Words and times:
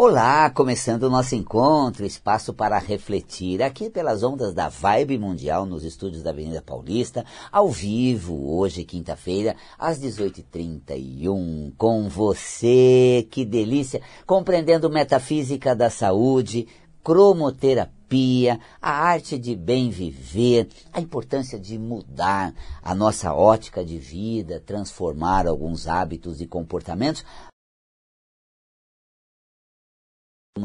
Olá, 0.00 0.48
começando 0.48 1.02
o 1.02 1.10
nosso 1.10 1.34
encontro, 1.34 2.06
espaço 2.06 2.54
para 2.54 2.78
refletir, 2.78 3.60
aqui 3.60 3.90
pelas 3.90 4.22
ondas 4.22 4.54
da 4.54 4.68
Vibe 4.68 5.18
Mundial, 5.18 5.66
nos 5.66 5.82
estúdios 5.82 6.22
da 6.22 6.30
Avenida 6.30 6.62
Paulista, 6.62 7.26
ao 7.50 7.68
vivo, 7.68 8.56
hoje, 8.56 8.84
quinta-feira, 8.84 9.56
às 9.76 9.98
18h31, 9.98 11.72
com 11.76 12.08
você, 12.08 13.26
que 13.28 13.44
delícia, 13.44 14.00
compreendendo 14.24 14.88
metafísica 14.88 15.74
da 15.74 15.90
saúde, 15.90 16.68
cromoterapia, 17.02 18.60
a 18.80 18.92
arte 18.92 19.36
de 19.36 19.56
bem 19.56 19.90
viver, 19.90 20.68
a 20.92 21.00
importância 21.00 21.58
de 21.58 21.76
mudar 21.76 22.54
a 22.80 22.94
nossa 22.94 23.34
ótica 23.34 23.84
de 23.84 23.98
vida, 23.98 24.62
transformar 24.64 25.48
alguns 25.48 25.88
hábitos 25.88 26.40
e 26.40 26.46
comportamentos, 26.46 27.24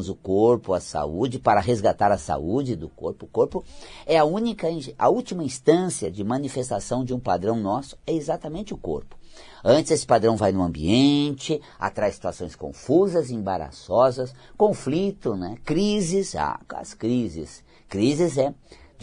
o 0.01 0.15
corpo, 0.15 0.73
a 0.73 0.79
saúde, 0.79 1.39
para 1.39 1.61
resgatar 1.61 2.11
a 2.11 2.17
saúde 2.17 2.75
do 2.75 2.89
corpo. 2.89 3.25
O 3.25 3.29
corpo 3.29 3.63
é 4.05 4.17
a 4.17 4.25
única, 4.25 4.67
a 4.97 5.09
última 5.09 5.43
instância 5.43 6.11
de 6.11 6.23
manifestação 6.23 7.03
de 7.03 7.13
um 7.13 7.19
padrão 7.19 7.55
nosso, 7.55 7.97
é 8.05 8.13
exatamente 8.13 8.73
o 8.73 8.77
corpo. 8.77 9.17
Antes 9.63 9.91
esse 9.91 10.05
padrão 10.05 10.35
vai 10.35 10.51
no 10.51 10.61
ambiente, 10.61 11.61
atrai 11.79 12.11
situações 12.11 12.55
confusas, 12.55 13.31
embaraçosas, 13.31 14.33
conflito, 14.57 15.35
né? 15.35 15.57
crises, 15.63 16.35
ah, 16.35 16.59
as 16.69 16.93
crises. 16.93 17.63
Crises 17.87 18.37
é 18.37 18.53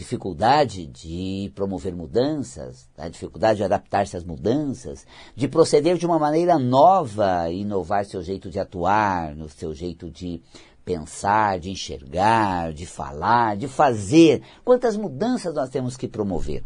dificuldade 0.01 0.87
de 0.87 1.51
promover 1.53 1.93
mudanças, 1.93 2.89
a 2.97 3.07
dificuldade 3.07 3.57
de 3.57 3.63
adaptar-se 3.63 4.17
às 4.17 4.23
mudanças, 4.23 5.05
de 5.35 5.47
proceder 5.47 5.97
de 5.97 6.05
uma 6.05 6.17
maneira 6.17 6.57
nova, 6.57 7.49
inovar 7.51 8.05
seu 8.05 8.21
jeito 8.23 8.49
de 8.49 8.59
atuar, 8.59 9.35
no 9.35 9.47
seu 9.47 9.73
jeito 9.73 10.09
de 10.09 10.41
pensar, 10.83 11.59
de 11.59 11.69
enxergar, 11.69 12.73
de 12.73 12.85
falar, 12.85 13.55
de 13.55 13.67
fazer. 13.67 14.41
Quantas 14.63 14.97
mudanças 14.97 15.53
nós 15.53 15.69
temos 15.69 15.95
que 15.95 16.07
promover? 16.07 16.63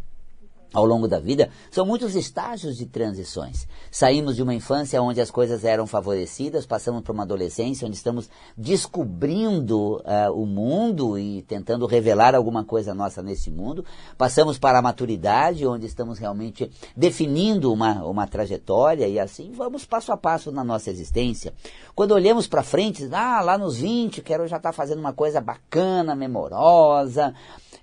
Ao 0.76 0.84
longo 0.84 1.08
da 1.08 1.18
vida, 1.18 1.48
são 1.70 1.86
muitos 1.86 2.14
estágios 2.14 2.76
de 2.76 2.84
transições. 2.84 3.66
Saímos 3.90 4.36
de 4.36 4.42
uma 4.42 4.52
infância 4.52 5.00
onde 5.00 5.22
as 5.22 5.30
coisas 5.30 5.64
eram 5.64 5.86
favorecidas, 5.86 6.66
passamos 6.66 7.00
para 7.00 7.14
uma 7.14 7.22
adolescência 7.22 7.86
onde 7.86 7.96
estamos 7.96 8.28
descobrindo 8.54 9.96
uh, 9.96 10.30
o 10.34 10.44
mundo 10.44 11.18
e 11.18 11.40
tentando 11.42 11.86
revelar 11.86 12.34
alguma 12.34 12.62
coisa 12.62 12.94
nossa 12.94 13.22
nesse 13.22 13.50
mundo. 13.50 13.86
Passamos 14.18 14.58
para 14.58 14.78
a 14.78 14.82
maturidade, 14.82 15.66
onde 15.66 15.86
estamos 15.86 16.18
realmente 16.18 16.70
definindo 16.94 17.72
uma, 17.72 18.04
uma 18.04 18.26
trajetória 18.26 19.08
e 19.08 19.18
assim 19.18 19.52
vamos 19.52 19.86
passo 19.86 20.12
a 20.12 20.16
passo 20.16 20.52
na 20.52 20.62
nossa 20.62 20.90
existência. 20.90 21.54
Quando 21.94 22.12
olhamos 22.12 22.46
para 22.46 22.62
frente, 22.62 23.08
ah, 23.12 23.40
lá 23.40 23.56
nos 23.56 23.78
20, 23.78 24.20
quero 24.20 24.46
já 24.46 24.58
estar 24.58 24.68
tá 24.68 24.76
fazendo 24.76 24.98
uma 24.98 25.14
coisa 25.14 25.40
bacana, 25.40 26.14
memorosa, 26.14 27.32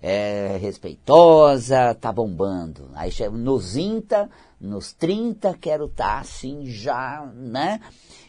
é, 0.03 0.57
respeitosa, 0.59 1.95
tá 1.95 2.11
bombando. 2.11 2.82
Aí 2.93 3.11
nos 3.31 3.73
20, 3.73 4.29
nos 4.59 4.93
30, 4.93 5.53
quero 5.59 5.85
estar 5.85 6.15
tá 6.15 6.19
assim 6.19 6.65
já, 6.65 7.29
né? 7.35 7.79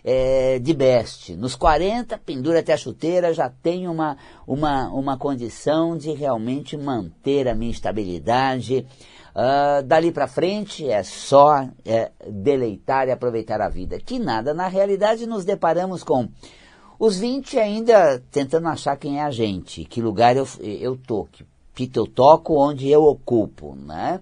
É, 0.02 0.58
de 0.58 0.74
best. 0.74 1.34
Nos 1.36 1.54
40, 1.54 2.18
pendura 2.18 2.60
até 2.60 2.72
a 2.72 2.76
chuteira, 2.76 3.32
já 3.32 3.48
tenho 3.48 3.90
uma, 3.90 4.16
uma, 4.46 4.88
uma 4.88 5.16
condição 5.16 5.96
de 5.96 6.12
realmente 6.12 6.76
manter 6.76 7.48
a 7.48 7.54
minha 7.54 7.70
estabilidade. 7.70 8.86
Uh, 9.34 9.82
dali 9.82 10.12
para 10.12 10.28
frente 10.28 10.88
é 10.88 11.02
só 11.02 11.68
é, 11.84 12.12
deleitar 12.30 13.08
e 13.08 13.10
aproveitar 13.10 13.60
a 13.60 13.68
vida. 13.68 13.98
Que 13.98 14.18
nada, 14.18 14.54
na 14.54 14.68
realidade 14.68 15.26
nos 15.26 15.44
deparamos 15.44 16.04
com 16.04 16.28
os 16.98 17.18
20 17.18 17.58
ainda 17.58 18.22
tentando 18.30 18.68
achar 18.68 18.96
quem 18.96 19.18
é 19.18 19.22
a 19.22 19.30
gente, 19.30 19.84
que 19.84 20.00
lugar 20.00 20.36
eu, 20.36 20.46
eu 20.60 20.96
tô, 20.96 21.24
que 21.24 21.44
que 21.74 21.90
eu 21.94 22.06
toco, 22.06 22.54
onde 22.54 22.88
eu 22.88 23.02
ocupo, 23.04 23.74
né? 23.74 24.20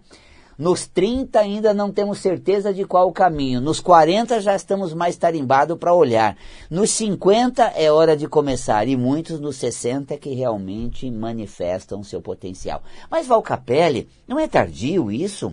Nos 0.58 0.86
30 0.86 1.40
ainda 1.40 1.74
não 1.74 1.90
temos 1.90 2.18
certeza 2.18 2.72
de 2.72 2.84
qual 2.84 3.08
o 3.08 3.12
caminho. 3.12 3.60
Nos 3.60 3.80
40 3.80 4.40
já 4.40 4.54
estamos 4.54 4.94
mais 4.94 5.16
tarimbados 5.16 5.76
para 5.78 5.94
olhar. 5.94 6.36
Nos 6.70 6.90
50 6.90 7.72
é 7.74 7.90
hora 7.90 8.16
de 8.16 8.28
começar. 8.28 8.86
E 8.86 8.96
muitos 8.96 9.40
nos 9.40 9.56
60 9.56 10.16
que 10.18 10.34
realmente 10.34 11.10
manifestam 11.10 12.04
seu 12.04 12.20
potencial. 12.20 12.82
Mas 13.10 13.26
Val 13.26 13.42
Capelli, 13.42 14.08
não 14.28 14.38
é 14.38 14.46
tardio 14.46 15.10
isso? 15.10 15.52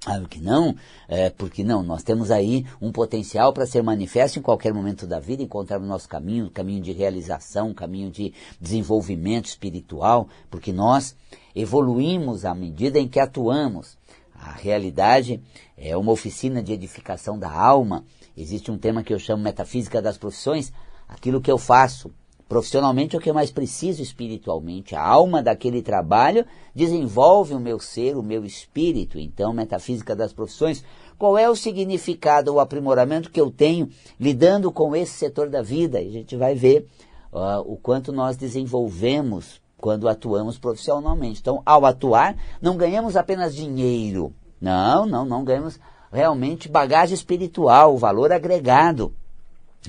Claro 0.00 0.28
que 0.28 0.40
não, 0.40 0.76
é, 1.08 1.28
porque 1.28 1.64
não, 1.64 1.82
nós 1.82 2.04
temos 2.04 2.30
aí 2.30 2.64
um 2.80 2.92
potencial 2.92 3.52
para 3.52 3.66
ser 3.66 3.82
manifesto 3.82 4.38
em 4.38 4.42
qualquer 4.42 4.72
momento 4.72 5.08
da 5.08 5.18
vida, 5.18 5.42
encontrar 5.42 5.80
o 5.80 5.86
nosso 5.86 6.08
caminho, 6.08 6.50
caminho 6.50 6.80
de 6.80 6.92
realização, 6.92 7.74
caminho 7.74 8.08
de 8.08 8.32
desenvolvimento 8.60 9.46
espiritual, 9.46 10.28
porque 10.48 10.72
nós 10.72 11.16
evoluímos 11.54 12.44
à 12.44 12.54
medida 12.54 12.98
em 12.98 13.08
que 13.08 13.18
atuamos. 13.18 13.98
A 14.32 14.52
realidade 14.52 15.42
é 15.76 15.96
uma 15.96 16.12
oficina 16.12 16.62
de 16.62 16.72
edificação 16.72 17.36
da 17.36 17.50
alma. 17.50 18.04
Existe 18.36 18.70
um 18.70 18.78
tema 18.78 19.02
que 19.02 19.12
eu 19.12 19.18
chamo 19.18 19.42
metafísica 19.42 20.00
das 20.00 20.16
profissões. 20.16 20.72
Aquilo 21.08 21.40
que 21.40 21.50
eu 21.50 21.58
faço 21.58 22.12
Profissionalmente 22.48 23.14
o 23.14 23.20
que 23.20 23.28
eu 23.28 23.34
mais 23.34 23.50
preciso 23.50 24.00
espiritualmente. 24.00 24.96
A 24.96 25.02
alma 25.06 25.42
daquele 25.42 25.82
trabalho 25.82 26.46
desenvolve 26.74 27.52
o 27.52 27.60
meu 27.60 27.78
ser, 27.78 28.16
o 28.16 28.22
meu 28.22 28.42
espírito. 28.42 29.18
Então, 29.18 29.52
metafísica 29.52 30.16
das 30.16 30.32
profissões, 30.32 30.82
qual 31.18 31.36
é 31.36 31.50
o 31.50 31.54
significado, 31.54 32.54
o 32.54 32.60
aprimoramento 32.60 33.30
que 33.30 33.40
eu 33.40 33.50
tenho 33.50 33.90
lidando 34.18 34.72
com 34.72 34.96
esse 34.96 35.12
setor 35.12 35.50
da 35.50 35.60
vida? 35.60 36.00
E 36.00 36.08
a 36.08 36.12
gente 36.12 36.36
vai 36.36 36.54
ver 36.54 36.88
uh, 37.30 37.60
o 37.66 37.76
quanto 37.76 38.12
nós 38.12 38.36
desenvolvemos 38.36 39.60
quando 39.76 40.08
atuamos 40.08 40.58
profissionalmente. 40.58 41.40
Então, 41.40 41.62
ao 41.66 41.84
atuar, 41.84 42.34
não 42.62 42.78
ganhamos 42.78 43.14
apenas 43.14 43.54
dinheiro. 43.54 44.32
Não, 44.58 45.04
não, 45.04 45.24
não 45.24 45.44
ganhamos 45.44 45.78
realmente 46.10 46.68
bagagem 46.68 47.14
espiritual, 47.14 47.98
valor 47.98 48.32
agregado. 48.32 49.14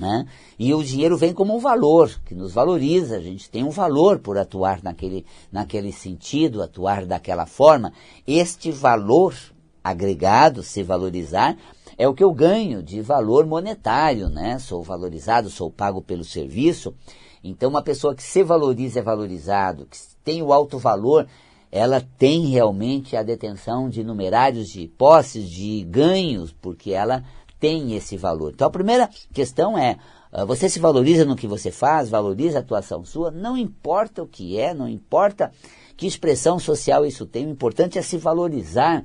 Né? 0.00 0.26
E 0.58 0.72
o 0.72 0.82
dinheiro 0.82 1.14
vem 1.14 1.34
como 1.34 1.54
um 1.54 1.58
valor, 1.58 2.10
que 2.24 2.34
nos 2.34 2.54
valoriza, 2.54 3.18
a 3.18 3.20
gente 3.20 3.50
tem 3.50 3.62
um 3.62 3.68
valor 3.70 4.18
por 4.18 4.38
atuar 4.38 4.82
naquele, 4.82 5.26
naquele 5.52 5.92
sentido, 5.92 6.62
atuar 6.62 7.04
daquela 7.04 7.44
forma. 7.44 7.92
Este 8.26 8.72
valor 8.72 9.34
agregado, 9.84 10.62
se 10.62 10.82
valorizar, 10.82 11.54
é 11.98 12.08
o 12.08 12.14
que 12.14 12.24
eu 12.24 12.32
ganho 12.32 12.82
de 12.82 13.02
valor 13.02 13.44
monetário, 13.44 14.30
né? 14.30 14.58
Sou 14.58 14.82
valorizado, 14.82 15.50
sou 15.50 15.70
pago 15.70 16.00
pelo 16.00 16.24
serviço. 16.24 16.94
Então, 17.44 17.68
uma 17.68 17.82
pessoa 17.82 18.14
que 18.14 18.22
se 18.22 18.42
valoriza 18.42 19.00
é 19.00 19.02
valorizado, 19.02 19.84
que 19.84 19.98
tem 20.24 20.42
o 20.42 20.50
alto 20.50 20.78
valor, 20.78 21.26
ela 21.70 22.00
tem 22.18 22.46
realmente 22.46 23.16
a 23.16 23.22
detenção 23.22 23.88
de 23.88 24.02
numerários 24.02 24.68
de 24.70 24.88
posses, 24.88 25.48
de 25.48 25.84
ganhos, 25.84 26.52
porque 26.52 26.92
ela 26.92 27.22
tem 27.60 27.94
esse 27.94 28.16
valor. 28.16 28.52
Então 28.54 28.66
a 28.66 28.70
primeira 28.70 29.08
questão 29.32 29.78
é, 29.78 29.98
uh, 30.32 30.46
você 30.46 30.68
se 30.68 30.80
valoriza 30.80 31.24
no 31.24 31.36
que 31.36 31.46
você 31.46 31.70
faz, 31.70 32.08
valoriza 32.08 32.58
a 32.58 32.60
atuação 32.62 33.04
sua, 33.04 33.30
não 33.30 33.56
importa 33.56 34.22
o 34.22 34.26
que 34.26 34.58
é, 34.58 34.74
não 34.74 34.88
importa 34.88 35.52
que 35.96 36.06
expressão 36.06 36.58
social 36.58 37.04
isso 37.04 37.26
tem, 37.26 37.46
o 37.46 37.50
importante 37.50 37.98
é 37.98 38.02
se 38.02 38.16
valorizar 38.16 39.04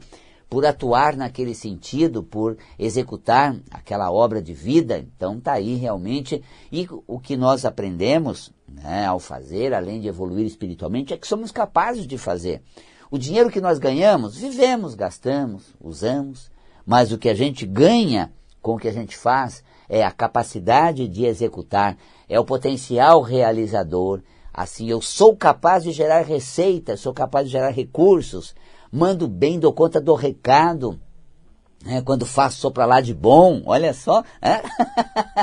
por 0.49 0.66
atuar 0.66 1.17
naquele 1.17 1.53
sentido, 1.53 2.23
por 2.23 2.57
executar 2.77 3.55
aquela 3.71 4.11
obra 4.11 4.41
de 4.41 4.53
vida. 4.53 4.99
Então 4.99 5.37
está 5.37 5.53
aí 5.53 5.75
realmente. 5.75 6.41
E 6.72 6.87
o 7.07 7.19
que 7.19 7.35
nós 7.35 7.66
aprendemos 7.66 8.53
né, 8.67 9.05
ao 9.05 9.19
fazer, 9.19 9.73
além 9.73 9.99
de 9.99 10.07
evoluir 10.07 10.45
espiritualmente, 10.45 11.13
é 11.13 11.17
que 11.17 11.27
somos 11.27 11.51
capazes 11.51 12.07
de 12.07 12.17
fazer. 12.17 12.61
O 13.09 13.17
dinheiro 13.17 13.49
que 13.49 13.61
nós 13.61 13.79
ganhamos, 13.79 14.37
vivemos, 14.37 14.95
gastamos, 14.95 15.73
usamos, 15.81 16.51
mas 16.85 17.11
o 17.11 17.17
que 17.17 17.29
a 17.29 17.35
gente 17.35 17.66
ganha 17.66 18.31
com 18.66 18.74
o 18.74 18.80
que 18.80 18.88
a 18.88 18.92
gente 18.92 19.16
faz 19.16 19.64
é 19.88 20.03
a 20.03 20.09
capacidade 20.09 21.08
de 21.08 21.24
executar, 21.24 21.96
é 22.28 22.40
o 22.40 22.44
potencial 22.44 23.22
realizador. 23.22 24.23
Assim, 24.52 24.90
eu 24.90 25.00
sou 25.03 25.38
capaz 25.38 25.84
de 25.84 25.91
gerar 25.91 26.22
receita, 26.22 26.97
sou 26.97 27.14
capaz 27.14 27.46
de 27.46 27.52
gerar 27.52 27.70
recursos, 27.70 28.56
mando 28.91 29.28
bem, 29.28 29.59
dou 29.59 29.72
conta 29.72 30.02
do 30.02 30.16
recado. 30.16 31.00
É, 31.85 32.02
quando 32.02 32.26
faço, 32.26 32.58
sou 32.58 32.72
para 32.72 32.88
lá 32.88 33.02
de 33.02 33.14
bom, 33.14 33.62
olha 33.67 33.94
só. 33.94 34.23
É? 34.41 34.64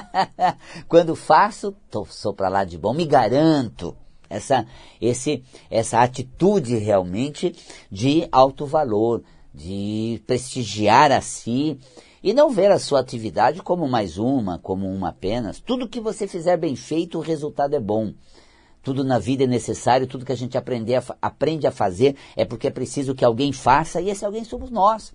quando 0.89 1.15
faço, 1.15 1.77
tô, 1.89 2.05
sou 2.07 2.35
para 2.35 2.49
lá 2.49 2.65
de 2.65 2.77
bom, 2.77 2.93
me 2.93 3.07
garanto. 3.07 3.97
Essa, 4.29 4.67
esse, 5.01 5.45
essa 5.71 6.03
atitude 6.03 6.77
realmente 6.77 7.55
de 7.89 8.27
alto 8.33 8.67
valor, 8.67 9.23
de 9.55 10.21
prestigiar 10.27 11.13
a 11.13 11.21
si 11.21 11.79
e 12.23 12.33
não 12.33 12.51
ver 12.51 12.71
a 12.71 12.79
sua 12.79 13.01
atividade 13.01 13.63
como 13.63 13.89
mais 13.89 14.17
uma, 14.17 14.59
como 14.59 14.87
uma 14.87 15.09
apenas. 15.09 15.59
Tudo 15.59 15.89
que 15.89 16.01
você 16.01 16.27
fizer 16.27 16.57
bem 16.57 16.77
feito, 16.77 17.19
o 17.19 17.23
resultado 17.23 17.75
é 17.75 17.81
bom. 17.81 18.13
Tudo 18.83 19.05
na 19.05 19.19
vida 19.19 19.45
é 19.45 19.47
necessário, 19.47 20.07
tudo 20.07 20.25
que 20.25 20.33
a 20.33 20.37
gente 20.37 20.57
a, 20.59 20.63
aprende 21.21 21.67
a 21.67 21.73
fazer 21.73 22.17
é 22.37 22.45
porque 22.45 22.67
é 22.67 22.71
preciso 22.71 23.15
que 23.15 23.25
alguém 23.25 23.53
faça 23.53 24.01
e 24.01 24.11
esse 24.11 24.25
alguém 24.25 24.45
somos 24.45 24.71
nós. 24.71 25.13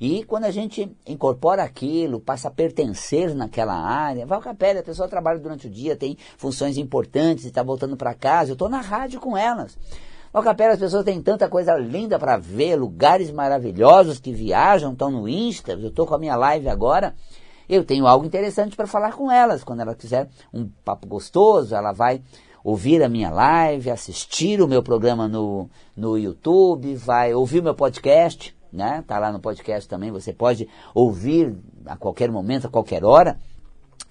E 0.00 0.22
quando 0.24 0.44
a 0.44 0.50
gente 0.50 0.96
incorpora 1.06 1.62
aquilo, 1.64 2.20
passa 2.20 2.48
a 2.48 2.52
pertencer 2.52 3.34
naquela 3.34 3.74
área, 3.74 4.24
vai 4.26 4.36
ao 4.36 4.42
capela, 4.42 4.78
a 4.78 4.82
pessoa 4.82 5.08
trabalha 5.08 5.40
durante 5.40 5.66
o 5.66 5.70
dia, 5.70 5.96
tem 5.96 6.16
funções 6.36 6.78
importantes, 6.78 7.44
está 7.44 7.64
voltando 7.64 7.96
para 7.96 8.14
casa, 8.14 8.50
eu 8.50 8.54
estou 8.54 8.68
na 8.68 8.80
rádio 8.80 9.18
com 9.18 9.36
elas. 9.36 9.76
Ao 10.32 10.42
capela 10.42 10.74
as 10.74 10.78
pessoas 10.78 11.04
têm 11.04 11.22
tanta 11.22 11.48
coisa 11.48 11.74
linda 11.76 12.18
para 12.18 12.36
ver, 12.36 12.76
lugares 12.76 13.30
maravilhosos 13.30 14.20
que 14.20 14.32
viajam, 14.32 14.92
estão 14.92 15.10
no 15.10 15.28
Insta, 15.28 15.72
eu 15.72 15.88
estou 15.88 16.06
com 16.06 16.14
a 16.14 16.18
minha 16.18 16.36
live 16.36 16.68
agora, 16.68 17.14
eu 17.68 17.84
tenho 17.84 18.06
algo 18.06 18.26
interessante 18.26 18.76
para 18.76 18.86
falar 18.86 19.12
com 19.12 19.30
elas. 19.30 19.62
Quando 19.62 19.80
ela 19.80 19.94
quiser 19.94 20.28
um 20.52 20.68
papo 20.84 21.06
gostoso, 21.06 21.74
ela 21.74 21.92
vai 21.92 22.22
ouvir 22.62 23.02
a 23.02 23.08
minha 23.08 23.30
live, 23.30 23.90
assistir 23.90 24.60
o 24.60 24.68
meu 24.68 24.82
programa 24.82 25.28
no, 25.28 25.68
no 25.96 26.18
YouTube, 26.18 26.94
vai 26.96 27.32
ouvir 27.32 27.62
meu 27.62 27.74
podcast, 27.74 28.54
né? 28.72 29.02
Tá 29.06 29.18
lá 29.18 29.32
no 29.32 29.40
podcast 29.40 29.88
também, 29.88 30.10
você 30.10 30.32
pode 30.32 30.68
ouvir 30.94 31.56
a 31.86 31.96
qualquer 31.96 32.30
momento, 32.30 32.66
a 32.66 32.70
qualquer 32.70 33.04
hora. 33.04 33.38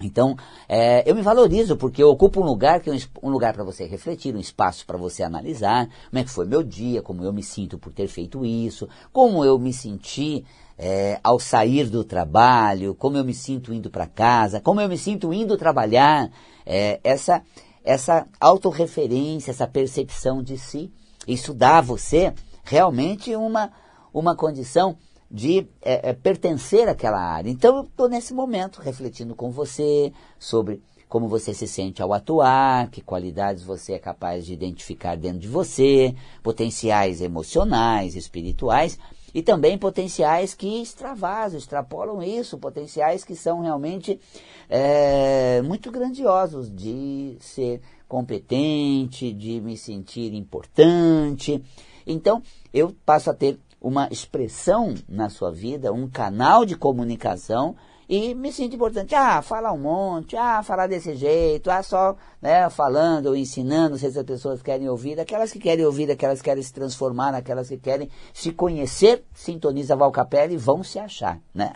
Então, 0.00 0.36
é, 0.68 1.08
eu 1.08 1.14
me 1.14 1.22
valorizo 1.22 1.76
porque 1.76 2.02
eu 2.02 2.08
ocupo 2.08 2.40
um 2.40 2.44
lugar 2.44 2.80
que 2.80 2.88
é 2.88 2.96
um, 3.22 3.30
lugar 3.30 3.52
para 3.52 3.64
você 3.64 3.84
refletir, 3.84 4.34
um 4.34 4.38
espaço 4.38 4.86
para 4.86 4.96
você 4.96 5.24
analisar 5.24 5.88
como 6.08 6.20
é 6.20 6.24
que 6.24 6.30
foi 6.30 6.46
meu 6.46 6.62
dia, 6.62 7.02
como 7.02 7.24
eu 7.24 7.32
me 7.32 7.42
sinto 7.42 7.78
por 7.78 7.92
ter 7.92 8.06
feito 8.06 8.44
isso, 8.44 8.88
como 9.12 9.44
eu 9.44 9.58
me 9.58 9.72
senti 9.72 10.44
é, 10.78 11.18
ao 11.22 11.40
sair 11.40 11.88
do 11.88 12.04
trabalho, 12.04 12.94
como 12.94 13.16
eu 13.16 13.24
me 13.24 13.34
sinto 13.34 13.74
indo 13.74 13.90
para 13.90 14.06
casa, 14.06 14.60
como 14.60 14.80
eu 14.80 14.88
me 14.88 14.96
sinto 14.96 15.32
indo 15.32 15.56
trabalhar. 15.56 16.30
É, 16.64 17.00
essa, 17.02 17.42
essa 17.82 18.26
autorreferência, 18.40 19.50
essa 19.50 19.66
percepção 19.66 20.42
de 20.42 20.56
si, 20.56 20.92
isso 21.26 21.52
dá 21.52 21.78
a 21.78 21.82
você 21.82 22.32
realmente 22.62 23.34
uma 23.34 23.72
uma 24.12 24.34
condição 24.34 24.96
de 25.30 25.66
é, 25.82 26.10
é, 26.10 26.12
pertencer 26.12 26.88
àquela 26.88 27.20
área. 27.20 27.50
Então 27.50 27.76
eu 27.76 27.82
estou 27.84 28.08
nesse 28.08 28.32
momento 28.32 28.80
refletindo 28.80 29.34
com 29.34 29.50
você 29.50 30.12
sobre 30.38 30.82
como 31.08 31.26
você 31.26 31.54
se 31.54 31.66
sente 31.66 32.02
ao 32.02 32.12
atuar, 32.12 32.90
que 32.90 33.00
qualidades 33.00 33.62
você 33.62 33.94
é 33.94 33.98
capaz 33.98 34.44
de 34.44 34.52
identificar 34.52 35.16
dentro 35.16 35.38
de 35.38 35.48
você, 35.48 36.14
potenciais 36.42 37.22
emocionais, 37.22 38.14
espirituais 38.14 38.98
e 39.34 39.42
também 39.42 39.78
potenciais 39.78 40.54
que 40.54 40.82
extravasam, 40.82 41.58
extrapolam 41.58 42.22
isso, 42.22 42.58
potenciais 42.58 43.24
que 43.24 43.34
são 43.34 43.60
realmente 43.60 44.20
é, 44.68 45.62
muito 45.62 45.90
grandiosos 45.90 46.70
de 46.70 47.36
ser 47.40 47.80
competente, 48.06 49.32
de 49.32 49.60
me 49.60 49.76
sentir 49.76 50.34
importante. 50.34 51.62
Então 52.06 52.42
eu 52.72 52.94
passo 53.04 53.30
a 53.30 53.34
ter 53.34 53.58
uma 53.80 54.08
expressão 54.10 54.94
na 55.08 55.28
sua 55.28 55.50
vida, 55.50 55.92
um 55.92 56.08
canal 56.08 56.64
de 56.64 56.76
comunicação 56.76 57.76
e 58.08 58.34
me 58.34 58.50
sinto 58.50 58.74
importante. 58.74 59.14
Ah, 59.14 59.42
falar 59.42 59.72
um 59.72 59.78
monte, 59.78 60.34
ah, 60.34 60.62
falar 60.62 60.86
desse 60.86 61.14
jeito, 61.14 61.70
ah, 61.70 61.82
só 61.82 62.16
né, 62.40 62.68
falando 62.70 63.26
ou 63.26 63.36
ensinando, 63.36 63.98
se 63.98 64.06
as 64.06 64.22
pessoas 64.22 64.62
querem 64.62 64.88
ouvir, 64.88 65.20
aquelas 65.20 65.52
que 65.52 65.58
querem 65.58 65.84
ouvir, 65.84 66.10
aquelas 66.10 66.40
que 66.40 66.46
querem 66.46 66.62
se 66.62 66.72
transformar, 66.72 67.34
aquelas 67.34 67.68
que 67.68 67.76
querem 67.76 68.08
se 68.32 68.50
conhecer, 68.50 69.24
sintoniza 69.34 69.94
Valcapelli 69.94 70.54
e 70.54 70.56
vão 70.56 70.82
se 70.82 70.98
achar, 70.98 71.38
né? 71.54 71.72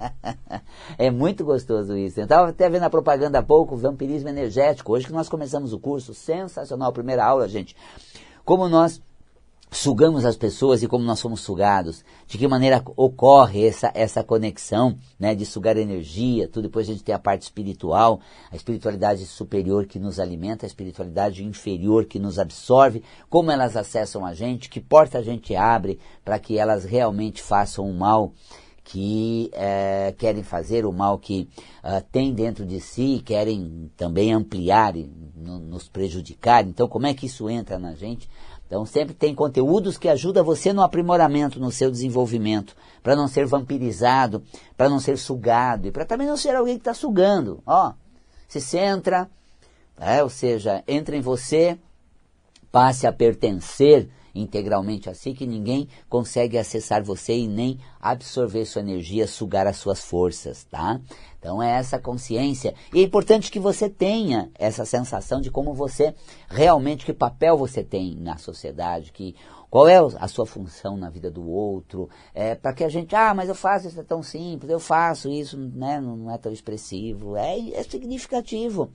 é 0.98 1.10
muito 1.10 1.42
gostoso 1.42 1.96
isso. 1.96 2.20
Eu 2.20 2.24
estava 2.24 2.50
até 2.50 2.68
vendo 2.68 2.82
a 2.82 2.90
propaganda 2.90 3.38
há 3.38 3.42
pouco, 3.42 3.76
vampirismo 3.76 4.28
energético, 4.28 4.92
hoje 4.92 5.06
que 5.06 5.12
nós 5.12 5.28
começamos 5.28 5.72
o 5.72 5.80
curso, 5.80 6.12
sensacional, 6.12 6.92
primeira 6.92 7.24
aula, 7.24 7.48
gente. 7.48 7.74
Como 8.44 8.68
nós 8.68 9.00
sugamos 9.70 10.24
as 10.24 10.36
pessoas 10.36 10.82
e 10.82 10.88
como 10.88 11.04
nós 11.04 11.18
somos 11.18 11.40
sugados, 11.40 12.04
de 12.26 12.36
que 12.36 12.48
maneira 12.48 12.82
ocorre 12.96 13.66
essa, 13.66 13.90
essa 13.94 14.24
conexão 14.24 14.98
né, 15.18 15.34
de 15.34 15.46
sugar 15.46 15.76
energia, 15.76 16.48
tudo 16.48 16.64
depois 16.64 16.88
a 16.88 16.92
gente 16.92 17.04
tem 17.04 17.14
a 17.14 17.18
parte 17.18 17.42
espiritual, 17.42 18.20
a 18.50 18.56
espiritualidade 18.56 19.24
superior 19.26 19.86
que 19.86 19.98
nos 19.98 20.18
alimenta, 20.18 20.66
a 20.66 20.68
espiritualidade 20.68 21.44
inferior 21.44 22.04
que 22.04 22.18
nos 22.18 22.38
absorve, 22.38 23.02
como 23.28 23.50
elas 23.50 23.76
acessam 23.76 24.26
a 24.26 24.34
gente, 24.34 24.68
que 24.68 24.80
porta 24.80 25.18
a 25.18 25.22
gente 25.22 25.54
abre 25.54 25.98
para 26.24 26.38
que 26.38 26.58
elas 26.58 26.84
realmente 26.84 27.42
façam 27.42 27.88
o 27.88 27.94
mal 27.94 28.32
que 28.82 29.50
é, 29.52 30.12
querem 30.18 30.42
fazer, 30.42 30.84
o 30.84 30.92
mal 30.92 31.16
que 31.16 31.48
uh, 31.84 32.04
tem 32.10 32.34
dentro 32.34 32.66
de 32.66 32.80
si, 32.80 33.22
querem 33.24 33.88
também 33.96 34.32
ampliar 34.32 34.96
e 34.96 35.08
no, 35.36 35.60
nos 35.60 35.88
prejudicar. 35.88 36.66
Então, 36.66 36.88
como 36.88 37.06
é 37.06 37.14
que 37.14 37.26
isso 37.26 37.48
entra 37.48 37.78
na 37.78 37.94
gente? 37.94 38.28
Então 38.70 38.86
sempre 38.86 39.12
tem 39.12 39.34
conteúdos 39.34 39.98
que 39.98 40.08
ajudam 40.08 40.44
você 40.44 40.72
no 40.72 40.80
aprimoramento, 40.80 41.58
no 41.58 41.72
seu 41.72 41.90
desenvolvimento, 41.90 42.76
para 43.02 43.16
não 43.16 43.26
ser 43.26 43.44
vampirizado, 43.44 44.44
para 44.76 44.88
não 44.88 45.00
ser 45.00 45.18
sugado 45.18 45.88
e 45.88 45.90
para 45.90 46.04
também 46.04 46.24
não 46.24 46.36
ser 46.36 46.54
alguém 46.54 46.76
que 46.76 46.82
está 46.82 46.94
sugando. 46.94 47.60
Ó, 47.66 47.92
se 48.46 48.60
centra, 48.60 49.28
é, 49.98 50.22
ou 50.22 50.30
seja, 50.30 50.84
entra 50.86 51.16
em 51.16 51.20
você, 51.20 51.76
passe 52.70 53.08
a 53.08 53.12
pertencer 53.12 54.08
integralmente 54.34 55.08
a 55.08 55.14
si, 55.14 55.32
que 55.32 55.46
ninguém 55.46 55.88
consegue 56.08 56.58
acessar 56.58 57.02
você 57.02 57.36
e 57.36 57.48
nem 57.48 57.78
absorver 58.00 58.64
sua 58.64 58.82
energia, 58.82 59.26
sugar 59.26 59.66
as 59.66 59.76
suas 59.76 60.00
forças, 60.00 60.64
tá? 60.64 61.00
Então 61.38 61.62
é 61.62 61.70
essa 61.70 61.98
consciência. 61.98 62.74
E 62.92 63.00
é 63.00 63.02
importante 63.02 63.50
que 63.50 63.58
você 63.58 63.88
tenha 63.88 64.50
essa 64.58 64.84
sensação 64.84 65.40
de 65.40 65.50
como 65.50 65.72
você 65.72 66.14
realmente, 66.48 67.04
que 67.04 67.12
papel 67.12 67.56
você 67.56 67.82
tem 67.82 68.14
na 68.16 68.36
sociedade, 68.36 69.12
que 69.12 69.34
qual 69.70 69.88
é 69.88 69.98
a 69.98 70.26
sua 70.26 70.44
função 70.44 70.96
na 70.96 71.08
vida 71.08 71.30
do 71.30 71.48
outro, 71.48 72.10
é, 72.34 72.56
para 72.56 72.74
que 72.74 72.82
a 72.82 72.88
gente, 72.88 73.14
ah, 73.14 73.32
mas 73.32 73.48
eu 73.48 73.54
faço 73.54 73.86
isso 73.86 74.00
é 74.00 74.02
tão 74.02 74.20
simples, 74.20 74.70
eu 74.70 74.80
faço 74.80 75.30
isso, 75.30 75.56
né, 75.56 76.00
não 76.00 76.30
é 76.30 76.36
tão 76.36 76.50
expressivo, 76.50 77.36
é, 77.36 77.70
é 77.70 77.82
significativo 77.84 78.90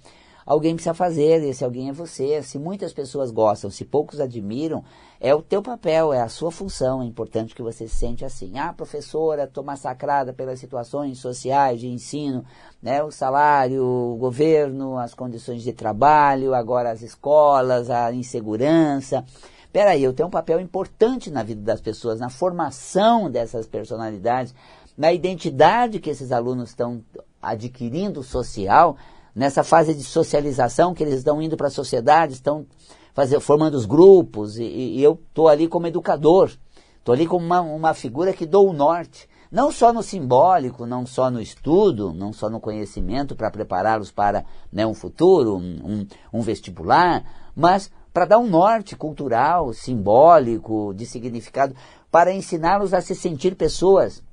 alguém 0.46 0.76
precisa 0.76 0.94
fazer, 0.94 1.44
esse 1.44 1.66
alguém 1.66 1.90
é 1.90 1.94
você. 1.94 2.44
Se 2.44 2.60
muitas 2.60 2.94
pessoas 2.94 3.32
gostam, 3.32 3.72
se 3.72 3.84
poucos 3.84 4.20
admiram, 4.20 4.84
é 5.20 5.34
o 5.34 5.42
teu 5.42 5.62
papel, 5.62 6.14
é 6.14 6.22
a 6.22 6.30
sua 6.30 6.52
função. 6.52 7.02
É 7.02 7.06
importante 7.06 7.56
que 7.56 7.64
você 7.64 7.88
se 7.88 7.96
sente 7.96 8.24
assim. 8.24 8.60
Ah, 8.60 8.72
professora, 8.72 9.46
estou 9.46 9.64
massacrada 9.64 10.32
pelas 10.32 10.60
situações 10.60 11.18
sociais 11.18 11.80
de 11.80 11.88
ensino, 11.88 12.46
né? 12.82 13.02
o 13.02 13.10
salário, 13.10 13.84
o 13.84 14.18
governo, 14.18 14.98
as 14.98 15.16
condições 15.16 15.64
de 15.64 15.74
trabalho, 15.74 16.54
agora 16.54 16.92
as 16.92 17.02
escolas, 17.02 17.90
a 17.90 18.14
insegurança. 18.14 19.26
Peraí, 19.74 20.04
eu 20.04 20.14
tenho 20.14 20.28
um 20.28 20.32
papel 20.32 20.60
importante 20.62 21.30
na 21.30 21.44
vida 21.44 21.62
das 21.62 21.82
pessoas, 21.82 22.20
na 22.20 22.30
formação 22.30 23.30
dessas 23.30 23.68
personalidades, 23.68 24.54
na 24.98 25.12
identidade 25.12 26.00
que 26.00 26.10
esses 26.10 26.32
alunos 26.32 26.70
estão 26.70 27.04
adquirindo 27.42 28.24
social, 28.24 28.96
nessa 29.36 29.64
fase 29.64 29.94
de 29.94 30.04
socialização 30.04 30.94
que 30.94 31.04
eles 31.04 31.16
estão 31.16 31.42
indo 31.42 31.58
para 31.58 31.68
a 31.68 31.72
sociedade, 31.72 32.34
estão 32.34 32.66
fazer, 33.14 33.40
formando 33.40 33.76
os 33.76 33.86
grupos, 33.86 34.58
e, 34.58 34.64
e 34.64 35.04
eu 35.04 35.20
estou 35.28 35.50
ali 35.50 35.68
como 35.68 35.88
educador, 35.88 36.52
estou 36.98 37.14
ali 37.14 37.28
como 37.28 37.46
uma, 37.46 37.62
uma 37.62 37.94
figura 37.94 38.34
que 38.34 38.46
dou 38.46 38.70
o 38.70 38.74
norte, 38.74 39.28
não 39.52 39.72
só 39.72 39.94
no 39.94 40.02
simbólico, 40.02 40.86
não 40.86 41.06
só 41.06 41.30
no 41.30 41.42
estudo, 41.42 42.14
não 42.14 42.34
só 42.34 42.50
no 42.50 42.60
conhecimento 42.60 43.36
para 43.36 43.52
prepará-los 43.52 44.12
para 44.12 44.44
né, 44.72 44.86
um 44.86 44.94
futuro, 44.94 45.56
um, 45.58 46.06
um 46.34 46.42
vestibular, 46.42 47.24
mas 47.56 47.92
para 48.14 48.26
dar 48.26 48.40
um 48.40 48.48
norte 48.48 48.96
cultural, 48.96 49.72
simbólico, 49.74 50.94
de 50.94 51.06
significado, 51.06 51.76
para 52.10 52.34
ensiná-los 52.34 52.94
a 52.94 53.02
se 53.02 53.14
sentir 53.14 53.56
pessoas 53.56 54.24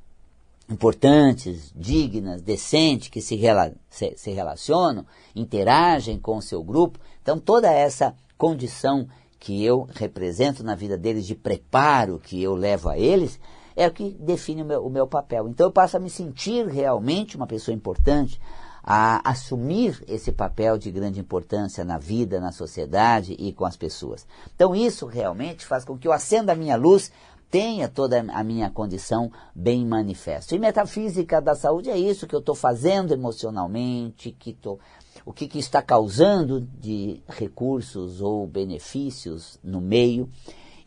importantes, 0.68 1.72
dignas, 1.74 2.42
decentes, 2.42 3.08
que 3.08 3.20
se, 3.20 3.36
rela 3.36 3.72
se, 3.90 4.14
se 4.16 4.30
relacionam, 4.30 5.06
interagem 5.34 6.18
com 6.18 6.36
o 6.36 6.42
seu 6.42 6.62
grupo. 6.62 6.98
Então, 7.22 7.38
toda 7.38 7.70
essa 7.70 8.14
condição 8.36 9.06
que 9.38 9.64
eu 9.64 9.88
represento 9.94 10.62
na 10.62 10.74
vida 10.74 10.96
deles, 10.96 11.26
de 11.26 11.34
preparo 11.34 12.18
que 12.18 12.42
eu 12.42 12.54
levo 12.54 12.88
a 12.88 12.98
eles, 12.98 13.40
é 13.74 13.86
o 13.86 13.92
que 13.92 14.10
define 14.20 14.62
o 14.62 14.64
meu, 14.64 14.86
o 14.86 14.90
meu 14.90 15.06
papel. 15.06 15.48
Então, 15.48 15.66
eu 15.66 15.72
passo 15.72 15.96
a 15.96 16.00
me 16.00 16.10
sentir 16.10 16.66
realmente 16.66 17.36
uma 17.36 17.46
pessoa 17.46 17.74
importante, 17.74 18.40
a 18.84 19.30
assumir 19.30 20.02
esse 20.08 20.32
papel 20.32 20.76
de 20.76 20.90
grande 20.90 21.20
importância 21.20 21.84
na 21.84 21.98
vida, 21.98 22.40
na 22.40 22.50
sociedade 22.50 23.34
e 23.38 23.52
com 23.52 23.64
as 23.64 23.76
pessoas. 23.76 24.26
Então, 24.54 24.74
isso 24.74 25.06
realmente 25.06 25.64
faz 25.64 25.84
com 25.84 25.96
que 25.96 26.08
eu 26.08 26.12
acenda 26.12 26.52
a 26.52 26.56
minha 26.56 26.76
luz 26.76 27.12
tenha 27.52 27.86
toda 27.86 28.24
a 28.32 28.42
minha 28.42 28.70
condição 28.70 29.30
bem 29.54 29.84
manifesta. 29.84 30.56
E 30.56 30.58
metafísica 30.58 31.38
da 31.38 31.54
saúde 31.54 31.90
é 31.90 31.98
isso 31.98 32.26
que 32.26 32.34
eu 32.34 32.40
estou 32.40 32.54
fazendo 32.54 33.12
emocionalmente, 33.12 34.34
que 34.38 34.54
tô, 34.54 34.78
o 35.22 35.34
que, 35.34 35.46
que 35.46 35.58
está 35.58 35.82
causando 35.82 36.62
de 36.62 37.22
recursos 37.28 38.22
ou 38.22 38.46
benefícios 38.46 39.58
no 39.62 39.82
meio. 39.82 40.30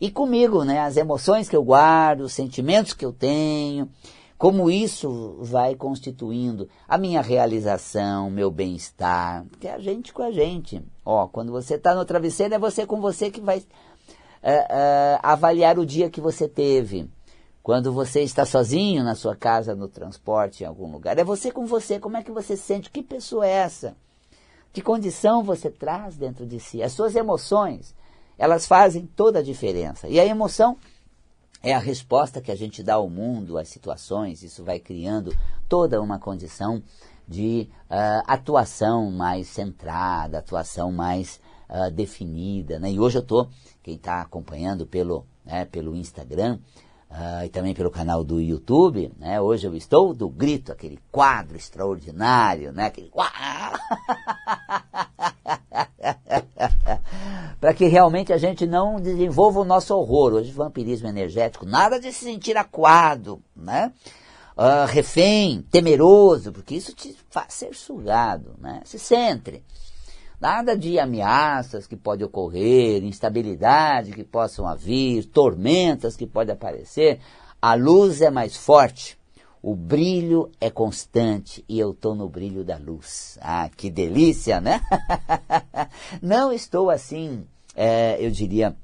E 0.00 0.10
comigo, 0.10 0.64
né, 0.64 0.80
as 0.80 0.96
emoções 0.96 1.48
que 1.48 1.54
eu 1.54 1.62
guardo, 1.62 2.22
os 2.22 2.32
sentimentos 2.32 2.94
que 2.94 3.06
eu 3.06 3.12
tenho, 3.12 3.88
como 4.36 4.68
isso 4.68 5.38
vai 5.40 5.76
constituindo 5.76 6.68
a 6.88 6.98
minha 6.98 7.22
realização, 7.22 8.28
meu 8.28 8.50
bem-estar, 8.50 9.46
que 9.60 9.68
é 9.68 9.72
a 9.72 9.78
gente 9.78 10.12
com 10.12 10.22
a 10.22 10.32
gente. 10.32 10.82
Ó, 11.04 11.28
quando 11.28 11.52
você 11.52 11.76
está 11.76 11.94
no 11.94 12.04
travesseiro, 12.04 12.54
é 12.54 12.58
você 12.58 12.84
com 12.84 13.00
você 13.00 13.30
que 13.30 13.40
vai 13.40 13.62
é, 14.50 15.18
avaliar 15.22 15.78
o 15.78 15.86
dia 15.86 16.10
que 16.10 16.20
você 16.20 16.48
teve. 16.48 17.10
quando 17.62 17.92
você 17.92 18.20
está 18.22 18.46
sozinho 18.46 19.02
na 19.02 19.16
sua 19.16 19.34
casa, 19.34 19.74
no 19.74 19.88
transporte, 19.88 20.62
em 20.62 20.66
algum 20.66 20.88
lugar. 20.92 21.18
É 21.18 21.24
você 21.24 21.50
com 21.50 21.66
você. 21.66 21.98
Como 21.98 22.16
é 22.16 22.22
que 22.22 22.30
você 22.30 22.56
sente? 22.56 22.88
Que 22.90 23.02
pessoa 23.02 23.44
é 23.44 23.50
essa? 23.50 23.96
Que 24.72 24.80
condição 24.80 25.42
você 25.42 25.68
traz 25.68 26.16
dentro 26.16 26.46
de 26.46 26.60
si? 26.60 26.80
As 26.80 26.92
suas 26.92 27.16
emoções, 27.16 27.92
elas 28.38 28.66
fazem 28.68 29.04
toda 29.16 29.40
a 29.40 29.42
diferença. 29.42 30.06
E 30.06 30.20
a 30.20 30.24
emoção 30.24 30.76
é 31.60 31.74
a 31.74 31.78
resposta 31.80 32.40
que 32.40 32.52
a 32.52 32.54
gente 32.54 32.84
dá 32.84 32.94
ao 32.94 33.10
mundo, 33.10 33.58
às 33.58 33.68
situações. 33.68 34.44
Isso 34.44 34.62
vai 34.62 34.78
criando 34.78 35.36
toda 35.68 36.00
uma 36.00 36.20
condição 36.20 36.80
de 37.26 37.68
uh, 37.90 38.22
atuação 38.28 39.10
mais 39.10 39.48
centrada, 39.48 40.38
atuação 40.38 40.92
mais 40.92 41.40
uh, 41.68 41.90
definida. 41.90 42.78
Né? 42.78 42.92
E 42.92 43.00
hoje 43.00 43.18
eu 43.18 43.22
estou, 43.22 43.48
quem 43.82 43.94
está 43.94 44.20
acompanhando 44.20 44.86
pelo, 44.86 45.26
né, 45.44 45.64
pelo 45.64 45.96
Instagram, 45.96 46.58
Uh, 47.08 47.44
e 47.44 47.48
também 47.48 47.72
pelo 47.72 47.88
canal 47.88 48.24
do 48.24 48.40
YouTube, 48.40 49.12
né? 49.16 49.40
Hoje 49.40 49.64
eu 49.64 49.76
estou 49.76 50.12
do 50.12 50.28
grito, 50.28 50.72
aquele 50.72 50.98
quadro 51.10 51.56
extraordinário, 51.56 52.72
né? 52.72 52.86
Aquele 52.86 53.12
para 57.60 57.72
que 57.72 57.86
realmente 57.86 58.32
a 58.32 58.38
gente 58.38 58.66
não 58.66 59.00
desenvolva 59.00 59.60
o 59.60 59.64
nosso 59.64 59.94
horror. 59.94 60.34
Hoje 60.34 60.50
vampirismo 60.50 61.08
energético, 61.08 61.64
nada 61.64 62.00
de 62.00 62.12
se 62.12 62.24
sentir 62.24 62.56
aquado, 62.56 63.40
né? 63.54 63.92
Uh, 64.56 64.86
refém, 64.88 65.62
temeroso, 65.70 66.50
porque 66.50 66.74
isso 66.74 66.92
te 66.92 67.16
faz 67.30 67.54
ser 67.54 67.74
sugado, 67.74 68.56
né? 68.58 68.80
Se 68.84 68.98
centre. 68.98 69.64
Nada 70.40 70.76
de 70.76 70.98
ameaças 70.98 71.86
que 71.86 71.96
podem 71.96 72.26
ocorrer, 72.26 73.02
instabilidade 73.02 74.12
que 74.12 74.22
possam 74.22 74.66
haver, 74.66 75.24
tormentas 75.26 76.16
que 76.16 76.26
podem 76.26 76.54
aparecer. 76.54 77.20
A 77.60 77.74
luz 77.74 78.20
é 78.20 78.30
mais 78.30 78.54
forte, 78.54 79.18
o 79.62 79.74
brilho 79.74 80.50
é 80.60 80.70
constante 80.70 81.64
e 81.66 81.78
eu 81.78 81.92
estou 81.92 82.14
no 82.14 82.28
brilho 82.28 82.62
da 82.62 82.76
luz. 82.76 83.38
Ah, 83.40 83.68
que 83.74 83.90
delícia, 83.90 84.60
né? 84.60 84.80
Não 86.20 86.52
estou 86.52 86.90
assim, 86.90 87.46
é, 87.74 88.16
eu 88.24 88.30
diria, 88.30 88.76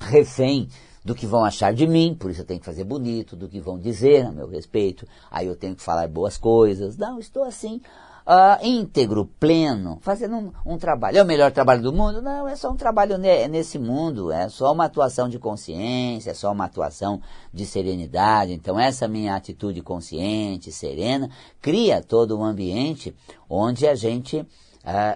refém 0.00 0.68
do 1.04 1.14
que 1.14 1.26
vão 1.26 1.44
achar 1.44 1.72
de 1.72 1.86
mim, 1.86 2.16
por 2.18 2.30
isso 2.30 2.40
eu 2.40 2.44
tenho 2.44 2.58
que 2.58 2.66
fazer 2.66 2.82
bonito, 2.82 3.36
do 3.36 3.48
que 3.48 3.60
vão 3.60 3.78
dizer 3.78 4.26
a 4.26 4.32
meu 4.32 4.48
respeito, 4.48 5.06
aí 5.30 5.46
eu 5.46 5.54
tenho 5.54 5.76
que 5.76 5.82
falar 5.82 6.08
boas 6.08 6.36
coisas. 6.36 6.96
Não, 6.96 7.20
estou 7.20 7.44
assim, 7.44 7.80
uh, 8.26 8.64
íntegro, 8.66 9.24
pleno, 9.38 9.98
fazendo 10.02 10.36
um, 10.36 10.52
um, 10.74 10.76
trabalho. 10.76 11.18
É 11.18 11.22
o 11.22 11.26
melhor 11.26 11.52
trabalho 11.52 11.82
do 11.82 11.92
mundo? 11.92 12.20
Não, 12.20 12.48
é 12.48 12.56
só 12.56 12.70
um 12.70 12.76
trabalho 12.76 13.16
ne 13.16 13.46
nesse 13.48 13.78
mundo, 13.78 14.32
é 14.32 14.48
só 14.48 14.72
uma 14.72 14.86
atuação 14.86 15.28
de 15.28 15.38
consciência, 15.38 16.32
é 16.32 16.34
só 16.34 16.50
uma 16.50 16.64
atuação 16.64 17.20
de 17.54 17.64
serenidade. 17.64 18.52
Então, 18.52 18.78
essa 18.78 19.06
minha 19.06 19.36
atitude 19.36 19.80
consciente, 19.80 20.72
serena, 20.72 21.30
cria 21.60 22.02
todo 22.02 22.36
um 22.36 22.44
ambiente 22.44 23.14
onde 23.48 23.86
a 23.86 23.94
gente 23.94 24.38
uh, 24.38 24.46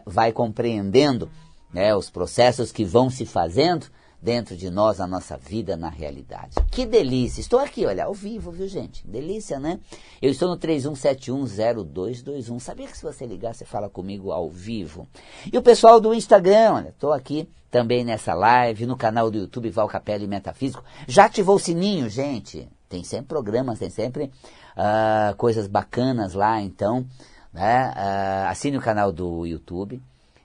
vai 0.06 0.32
compreendendo 0.32 1.28
né, 1.72 1.94
os 1.94 2.08
processos 2.08 2.70
que 2.70 2.84
vão 2.84 3.10
se 3.10 3.26
fazendo 3.26 3.86
dentro 4.22 4.56
de 4.56 4.70
nós, 4.70 5.00
a 5.00 5.06
nossa 5.06 5.36
vida 5.36 5.76
na 5.76 5.88
realidade. 5.88 6.56
Que 6.70 6.84
delícia! 6.84 7.40
Estou 7.40 7.58
aqui, 7.58 7.86
olha, 7.86 8.04
ao 8.04 8.14
vivo, 8.14 8.50
viu 8.50 8.68
gente? 8.68 9.06
Delícia, 9.06 9.58
né? 9.58 9.80
Eu 10.20 10.30
estou 10.30 10.48
no 10.48 10.58
31710221. 10.58 12.60
Sabia 12.60 12.86
que 12.86 12.96
se 12.96 13.02
você 13.02 13.26
ligar, 13.26 13.54
você 13.54 13.64
fala 13.64 13.88
comigo 13.88 14.30
ao 14.30 14.50
vivo? 14.50 15.08
E 15.50 15.56
o 15.56 15.62
pessoal 15.62 16.00
do 16.00 16.12
Instagram, 16.12 16.74
olha, 16.74 16.88
estou 16.88 17.12
aqui 17.12 17.48
também 17.70 18.04
nessa 18.04 18.34
live, 18.34 18.84
no 18.84 18.96
canal 18.96 19.30
do 19.30 19.38
YouTube 19.38 19.70
Val 19.70 19.88
Capelli 19.88 20.26
Metafísico. 20.26 20.84
Já 21.06 21.26
ativou 21.26 21.56
o 21.56 21.60
sininho, 21.60 22.08
gente? 22.08 22.68
Tem 22.88 23.04
sempre 23.04 23.28
programas, 23.28 23.78
tem 23.78 23.88
sempre 23.88 24.30
uh, 24.76 25.34
coisas 25.36 25.68
bacanas 25.68 26.34
lá, 26.34 26.60
então, 26.60 27.06
né? 27.52 27.94
Uh, 27.96 28.48
assine 28.48 28.76
o 28.76 28.80
canal 28.80 29.12
do 29.12 29.46
YouTube, 29.46 30.02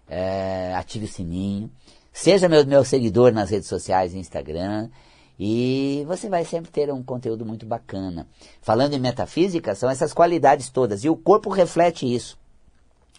uh, 0.07 0.75
ative 0.75 1.05
o 1.05 1.09
sininho. 1.09 1.71
Seja 2.15 2.47
meu, 2.47 2.65
meu 2.65 2.85
seguidor 2.85 3.33
nas 3.33 3.49
redes 3.49 3.67
sociais 3.67 4.15
Instagram. 4.15 4.89
E 5.37 6.05
você 6.07 6.29
vai 6.29 6.45
sempre 6.45 6.71
ter 6.71 6.89
um 6.89 7.03
conteúdo 7.03 7.45
muito 7.45 7.65
bacana. 7.65 8.25
Falando 8.61 8.93
em 8.93 8.99
metafísica, 8.99 9.75
são 9.75 9.89
essas 9.89 10.13
qualidades 10.13 10.69
todas. 10.69 11.03
E 11.03 11.09
o 11.09 11.17
corpo 11.17 11.49
reflete 11.49 12.05
isso. 12.05 12.37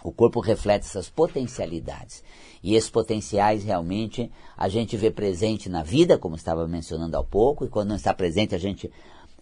O 0.02 0.10
corpo 0.10 0.40
reflete 0.40 0.86
essas 0.86 1.10
potencialidades. 1.10 2.24
E 2.62 2.74
esses 2.74 2.88
potenciais 2.88 3.62
realmente 3.62 4.32
a 4.56 4.66
gente 4.66 4.96
vê 4.96 5.10
presente 5.10 5.68
na 5.68 5.82
vida, 5.82 6.16
como 6.16 6.34
estava 6.34 6.66
mencionando 6.66 7.18
há 7.18 7.22
pouco, 7.22 7.66
e 7.66 7.68
quando 7.68 7.90
não 7.90 7.96
está 7.96 8.14
presente 8.14 8.54
a 8.54 8.58
gente 8.58 8.90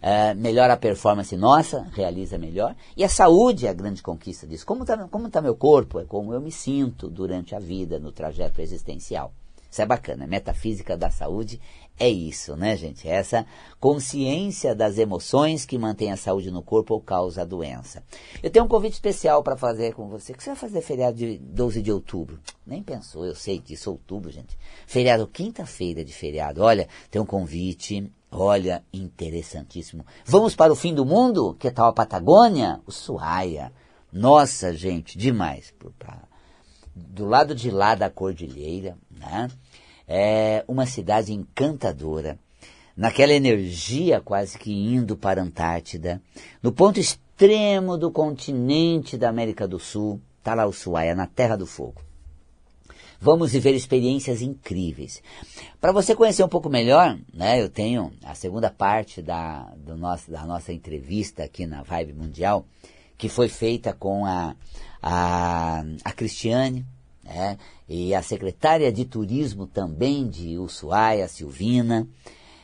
é, 0.01 0.33
melhora 0.33 0.73
a 0.73 0.77
performance 0.77 1.35
nossa, 1.37 1.87
realiza 1.93 2.37
melhor. 2.37 2.75
E 2.95 3.05
a 3.05 3.09
saúde 3.09 3.67
é 3.67 3.69
a 3.69 3.73
grande 3.73 4.03
conquista 4.03 4.45
disso. 4.45 4.65
Como 4.65 4.83
está 4.83 5.07
como 5.07 5.29
tá 5.29 5.41
meu 5.41 5.55
corpo? 5.55 5.97
É 6.01 6.03
como 6.03 6.33
eu 6.33 6.41
me 6.41 6.51
sinto 6.51 7.09
durante 7.09 7.55
a 7.55 7.59
vida, 7.59 7.97
no 7.97 8.11
trajeto 8.11 8.59
existencial. 8.59 9.31
Isso 9.75 9.81
é 9.81 9.85
bacana. 9.85 10.25
Metafísica 10.25 10.95
da 10.95 11.11
saúde 11.11 11.59
é 11.99 12.07
isso, 12.07 12.55
né, 12.55 12.77
gente? 12.77 13.09
É 13.09 13.11
essa 13.11 13.45
consciência 13.77 14.73
das 14.73 14.97
emoções 14.97 15.65
que 15.65 15.77
mantém 15.77 16.13
a 16.13 16.15
saúde 16.15 16.49
no 16.49 16.63
corpo 16.63 16.93
ou 16.93 17.01
causa 17.01 17.41
a 17.41 17.45
doença. 17.45 18.01
Eu 18.41 18.49
tenho 18.49 18.63
um 18.63 18.69
convite 18.69 18.93
especial 18.93 19.43
para 19.43 19.57
fazer 19.57 19.93
com 19.93 20.07
você. 20.07 20.31
O 20.31 20.37
que 20.37 20.43
você 20.45 20.51
vai 20.51 20.55
fazer 20.55 20.79
feriado 20.79 21.17
de 21.17 21.37
12 21.39 21.81
de 21.81 21.91
outubro? 21.91 22.39
Nem 22.65 22.81
pensou, 22.81 23.25
eu 23.25 23.35
sei 23.35 23.59
disso, 23.59 23.91
outubro, 23.91 24.31
gente. 24.31 24.57
Feriado, 24.87 25.27
quinta-feira 25.27 26.05
de 26.05 26.13
feriado. 26.13 26.63
Olha, 26.63 26.87
tem 27.11 27.21
um 27.21 27.25
convite. 27.25 28.09
Olha, 28.31 28.81
interessantíssimo. 28.93 30.05
Vamos 30.23 30.55
para 30.55 30.71
o 30.71 30.75
fim 30.77 30.93
do 30.93 31.05
mundo? 31.05 31.53
Que 31.59 31.69
tal 31.69 31.89
a 31.89 31.93
Patagônia? 31.93 32.79
O 32.87 32.93
Suaia. 32.93 33.73
Nossa, 34.09 34.73
gente, 34.73 35.17
demais. 35.17 35.73
Do 36.95 37.25
lado 37.25 37.53
de 37.53 37.69
lá 37.69 37.93
da 37.93 38.09
cordilheira, 38.09 38.97
né? 39.11 39.49
É 40.07 40.63
uma 40.67 40.85
cidade 40.85 41.33
encantadora, 41.33 42.37
naquela 42.95 43.33
energia 43.33 44.21
quase 44.21 44.57
que 44.57 44.71
indo 44.71 45.17
para 45.17 45.41
a 45.41 45.43
Antártida, 45.43 46.21
no 46.61 46.71
ponto 46.71 46.99
extremo 46.99 47.97
do 47.97 48.11
continente 48.11 49.17
da 49.17 49.29
América 49.29 49.67
do 49.67 49.79
Sul, 49.79 50.21
está 50.37 50.53
lá 50.53 50.65
o 50.65 50.69
Ushuaia, 50.69 51.15
na 51.15 51.27
Terra 51.27 51.55
do 51.55 51.65
Fogo. 51.65 52.01
Vamos 53.19 53.53
viver 53.53 53.73
experiências 53.73 54.41
incríveis. 54.41 55.23
Para 55.81 55.91
você 55.91 56.15
conhecer 56.15 56.43
um 56.43 56.49
pouco 56.49 56.69
melhor, 56.69 57.17
né, 57.33 57.61
eu 57.61 57.69
tenho 57.69 58.11
a 58.23 58.35
segunda 58.35 58.69
parte 58.69 59.21
da, 59.21 59.73
do 59.77 59.97
nosso, 59.97 60.29
da 60.29 60.45
nossa 60.45 60.71
entrevista 60.71 61.43
aqui 61.43 61.65
na 61.65 61.81
Vibe 61.81 62.13
Mundial, 62.13 62.65
que 63.17 63.29
foi 63.29 63.47
feita 63.47 63.93
com 63.93 64.25
a, 64.25 64.55
a, 65.01 65.83
a 66.03 66.11
Cristiane, 66.11 66.85
né? 67.23 67.57
E 67.87 68.13
a 68.15 68.21
secretária 68.21 68.91
de 68.91 69.05
turismo 69.05 69.67
também 69.67 70.27
de 70.27 70.57
Ushuaia, 70.57 71.27
Silvina. 71.27 72.07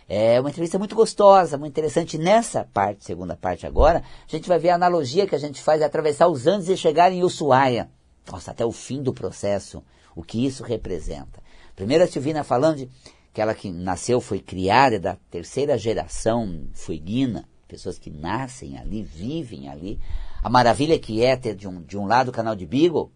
É 0.09 0.39
uma 0.39 0.49
entrevista 0.49 0.77
muito 0.77 0.95
gostosa, 0.95 1.57
muito 1.57 1.71
interessante. 1.71 2.17
Nessa 2.17 2.65
parte, 2.65 3.05
segunda 3.05 3.35
parte 3.35 3.65
agora, 3.65 4.03
a 4.27 4.31
gente 4.31 4.49
vai 4.49 4.59
ver 4.59 4.69
a 4.69 4.75
analogia 4.75 5.25
que 5.25 5.35
a 5.35 5.39
gente 5.39 5.61
faz 5.61 5.79
de 5.79 5.85
atravessar 5.85 6.27
os 6.27 6.47
Andes 6.47 6.67
e 6.67 6.75
chegar 6.75 7.11
em 7.11 7.23
Ushuaia. 7.23 7.89
Nossa, 8.29 8.51
até 8.51 8.65
o 8.65 8.71
fim 8.71 9.01
do 9.01 9.13
processo, 9.13 9.83
o 10.15 10.21
que 10.21 10.45
isso 10.45 10.63
representa. 10.63 11.41
Primeiro 11.75 12.03
a 12.03 12.07
Silvina 12.07 12.43
falando 12.43 12.77
de 12.77 12.89
que 13.33 13.39
ela 13.39 13.55
que 13.55 13.71
nasceu, 13.71 14.19
foi 14.19 14.39
criada 14.39 14.99
da 14.99 15.17
terceira 15.29 15.77
geração 15.77 16.67
fueguina, 16.73 17.47
pessoas 17.67 17.97
que 17.97 18.09
nascem 18.09 18.77
ali, 18.77 19.01
vivem 19.01 19.69
ali. 19.69 19.97
A 20.43 20.49
maravilha 20.49 20.99
que 20.99 21.23
é 21.23 21.37
ter 21.37 21.55
de 21.55 21.67
um, 21.67 21.81
de 21.81 21.97
um 21.97 22.05
lado 22.05 22.29
o 22.29 22.33
canal 22.33 22.55
de 22.55 22.65
Beagle, 22.65 23.11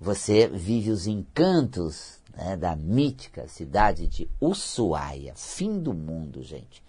você 0.00 0.48
vive 0.48 0.90
os 0.90 1.06
encantos 1.06 2.20
né, 2.34 2.56
da 2.56 2.74
mítica 2.74 3.46
cidade 3.46 4.06
de 4.06 4.28
Ushuaia, 4.40 5.34
fim 5.36 5.78
do 5.78 5.92
mundo, 5.92 6.42
gente. 6.42 6.82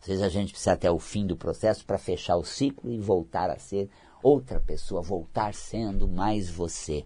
Às 0.00 0.06
vezes 0.06 0.22
a 0.22 0.28
gente 0.28 0.52
precisa 0.52 0.72
até 0.72 0.90
o 0.90 0.98
fim 0.98 1.26
do 1.26 1.36
processo 1.36 1.84
para 1.84 1.98
fechar 1.98 2.36
o 2.36 2.44
ciclo 2.44 2.90
e 2.90 2.98
voltar 2.98 3.50
a 3.50 3.58
ser 3.58 3.88
outra 4.22 4.60
pessoa, 4.60 5.02
voltar 5.02 5.54
sendo 5.54 6.06
mais 6.06 6.48
você 6.48 7.04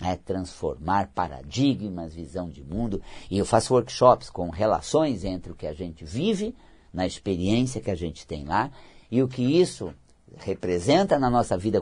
né, 0.00 0.18
transformar 0.24 1.10
paradigmas, 1.14 2.14
visão 2.14 2.48
de 2.48 2.62
mundo. 2.62 3.02
E 3.30 3.38
eu 3.38 3.44
faço 3.44 3.74
workshops 3.74 4.30
com 4.30 4.48
relações 4.48 5.24
entre 5.24 5.52
o 5.52 5.54
que 5.54 5.66
a 5.66 5.74
gente 5.74 6.04
vive, 6.04 6.54
na 6.92 7.06
experiência 7.06 7.80
que 7.80 7.90
a 7.90 7.94
gente 7.94 8.26
tem 8.26 8.44
lá, 8.44 8.70
e 9.10 9.22
o 9.22 9.28
que 9.28 9.42
isso 9.42 9.94
representa 10.38 11.18
na 11.18 11.28
nossa 11.28 11.56
vida 11.56 11.80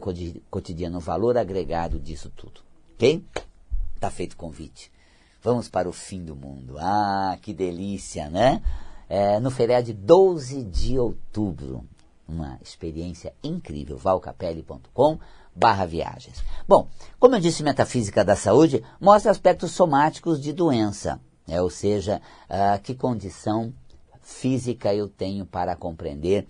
cotidiana, 0.51 0.99
o 0.99 1.01
valor 1.01 1.39
agregado 1.39 1.99
disso 2.01 2.31
tudo. 2.35 2.61
Ok? 2.95 3.25
Está 3.95 4.11
feito 4.11 4.33
o 4.33 4.37
convite. 4.37 4.91
Vamos 5.41 5.69
para 5.69 5.89
o 5.89 5.93
fim 5.93 6.25
do 6.25 6.35
mundo. 6.35 6.77
Ah, 6.79 7.39
que 7.41 7.55
delícia, 7.55 8.29
né? 8.29 8.63
É, 9.09 9.39
no 9.39 9.51
feriado 9.51 9.87
de 9.87 9.93
12 9.93 10.65
de 10.65 10.99
outubro. 10.99 11.85
Uma 12.27 12.59
experiência 12.63 13.33
incrível. 13.43 13.97
valcapelli.com 13.97 15.19
barra 15.59 15.85
viagens. 15.85 16.43
Bom, 16.67 16.89
como 17.19 17.35
eu 17.35 17.41
disse, 17.41 17.65
Metafísica 17.65 18.25
da 18.25 18.37
Saúde 18.37 18.83
mostra 19.01 19.31
aspectos 19.31 19.73
somáticos 19.73 20.41
de 20.41 20.53
doença, 20.53 21.21
né? 21.47 21.61
ou 21.61 21.69
seja, 21.69 22.23
uh, 22.49 22.81
que 22.81 22.95
condição 22.95 23.75
física 24.23 24.95
eu 24.95 25.09
tenho 25.09 25.45
para 25.45 25.75
compreender 25.75 26.47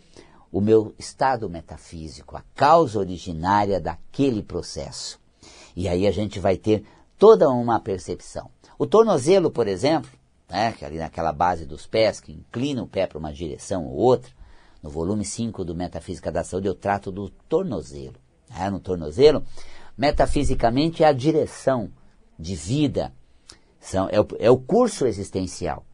o 0.53 0.61
meu 0.61 0.95
estado 0.99 1.49
metafísico, 1.49 2.37
a 2.37 2.43
causa 2.55 2.99
originária 2.99 3.81
daquele 3.81 4.43
processo. 4.43 5.19
E 5.77 5.88
aí 5.88 6.07
a 6.07 6.11
gente 6.11 6.41
vai 6.41 6.57
ter 6.57 6.85
toda 7.19 7.49
uma 7.49 7.79
percepção. 7.79 8.50
O 8.79 8.87
tornozelo, 8.87 9.50
por 9.50 9.69
exemplo, 9.69 10.11
né, 10.49 10.73
que 10.73 10.85
é 10.85 10.88
ali 10.88 10.99
naquela 10.99 11.33
base 11.33 11.67
dos 11.67 11.87
pés, 11.87 12.21
que 12.21 12.33
inclina 12.33 12.83
o 12.83 12.88
pé 12.88 13.07
para 13.07 13.19
uma 13.19 13.33
direção 13.33 13.87
ou 13.87 13.97
outra, 13.97 14.33
no 14.83 14.91
volume 14.91 15.25
5 15.25 15.65
do 15.65 15.75
Metafísica 15.75 16.33
da 16.33 16.43
Saúde 16.43 16.67
eu 16.67 16.75
trato 16.75 17.12
do 17.12 17.29
tornozelo 17.49 18.15
né, 18.50 18.71
no 18.71 18.81
tornozelo, 18.81 19.45
metafisicamente 19.97 21.02
é 21.02 21.07
a 21.07 21.12
direção 21.12 21.90
de 22.38 22.55
vida, 22.55 23.12
são, 23.81 24.09
é, 24.11 24.21
o, 24.21 24.28
é 24.38 24.50
o 24.50 24.59
curso 24.59 25.07
existencial. 25.07 25.85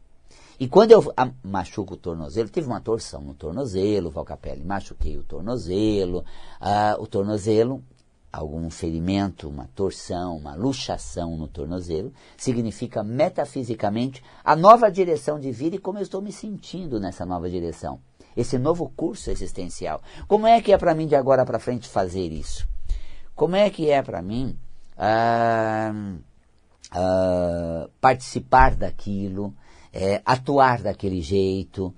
E 0.59 0.67
quando 0.67 0.91
eu 0.91 1.11
a, 1.17 1.29
machuco 1.43 1.95
o 1.95 1.97
tornozelo, 1.97 2.47
tive 2.49 2.67
uma 2.67 2.79
torção 2.79 3.21
no 3.21 3.33
tornozelo, 3.33 4.09
Valcapelli, 4.09 4.63
machuquei 4.63 5.17
o 5.17 5.23
tornozelo, 5.23 6.19
uh, 6.61 7.01
o 7.01 7.07
tornozelo, 7.07 7.83
algum 8.31 8.69
ferimento, 8.69 9.49
uma 9.49 9.67
torção, 9.75 10.37
uma 10.37 10.55
luxação 10.55 11.35
no 11.35 11.47
tornozelo, 11.47 12.13
significa 12.37 13.03
metafisicamente 13.03 14.23
a 14.43 14.55
nova 14.55 14.89
direção 14.89 15.39
de 15.39 15.51
vida 15.51 15.75
e 15.75 15.79
como 15.79 15.99
eu 15.99 16.03
estou 16.03 16.21
me 16.21 16.31
sentindo 16.31 16.99
nessa 16.99 17.25
nova 17.25 17.49
direção 17.49 17.99
esse 18.35 18.57
novo 18.57 18.91
curso 18.95 19.31
existencial. 19.31 20.01
Como 20.27 20.45
é 20.45 20.61
que 20.61 20.71
é 20.71 20.77
para 20.77 20.93
mim 20.93 21.07
de 21.07 21.15
agora 21.15 21.45
para 21.45 21.59
frente 21.59 21.87
fazer 21.87 22.31
isso? 22.31 22.67
Como 23.33 23.55
é 23.55 23.69
que 23.69 23.89
é 23.89 24.01
para 24.01 24.21
mim 24.21 24.57
ah, 24.97 25.93
ah, 26.91 27.89
participar 27.99 28.75
daquilo, 28.75 29.53
é, 29.91 30.21
atuar 30.25 30.81
daquele 30.81 31.21
jeito, 31.21 31.93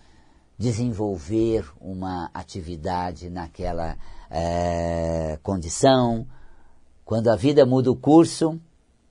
desenvolver 0.58 1.70
uma 1.80 2.30
atividade 2.34 3.30
naquela 3.30 3.98
é, 4.30 5.40
condição? 5.42 6.28
Quando 7.06 7.30
a 7.30 7.36
vida 7.36 7.66
muda 7.66 7.92
o 7.92 7.96
curso, 7.96 8.60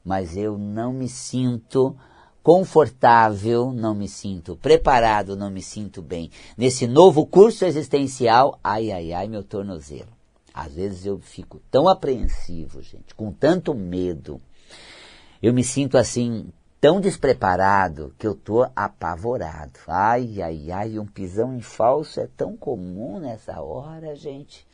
mas 0.04 0.36
eu 0.36 0.58
não 0.58 0.92
me 0.92 1.08
sinto 1.08 1.96
confortável, 2.46 3.72
não 3.72 3.92
me 3.92 4.06
sinto 4.06 4.54
preparado, 4.54 5.36
não 5.36 5.50
me 5.50 5.60
sinto 5.60 6.00
bem. 6.00 6.30
Nesse 6.56 6.86
novo 6.86 7.26
curso 7.26 7.64
existencial, 7.64 8.56
ai, 8.62 8.92
ai, 8.92 9.12
ai, 9.12 9.26
meu 9.26 9.42
tornozelo. 9.42 10.12
Às 10.54 10.74
vezes 10.74 11.04
eu 11.04 11.18
fico 11.18 11.60
tão 11.72 11.88
apreensivo, 11.88 12.80
gente, 12.80 13.16
com 13.16 13.32
tanto 13.32 13.74
medo. 13.74 14.40
Eu 15.42 15.52
me 15.52 15.64
sinto 15.64 15.98
assim, 15.98 16.46
tão 16.80 17.00
despreparado, 17.00 18.14
que 18.16 18.28
eu 18.28 18.36
tô 18.36 18.62
apavorado. 18.76 19.80
Ai, 19.88 20.40
ai, 20.40 20.70
ai, 20.70 20.98
um 21.00 21.06
pisão 21.06 21.52
em 21.52 21.60
falso 21.60 22.20
é 22.20 22.28
tão 22.36 22.56
comum 22.56 23.18
nessa 23.18 23.60
hora, 23.60 24.14
gente. 24.14 24.64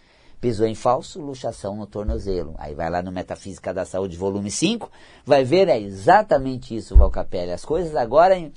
Pisou 0.42 0.66
em 0.66 0.74
falso, 0.74 1.22
luxação 1.22 1.76
no 1.76 1.86
tornozelo. 1.86 2.56
Aí 2.58 2.74
vai 2.74 2.90
lá 2.90 3.00
no 3.00 3.12
Metafísica 3.12 3.72
da 3.72 3.84
Saúde, 3.84 4.16
volume 4.16 4.50
5, 4.50 4.90
vai 5.24 5.44
ver, 5.44 5.68
é 5.68 5.80
exatamente 5.80 6.74
isso, 6.74 6.96
Valcapelli. 6.96 7.52
As 7.52 7.64
coisas 7.64 7.94
agora 7.94 8.50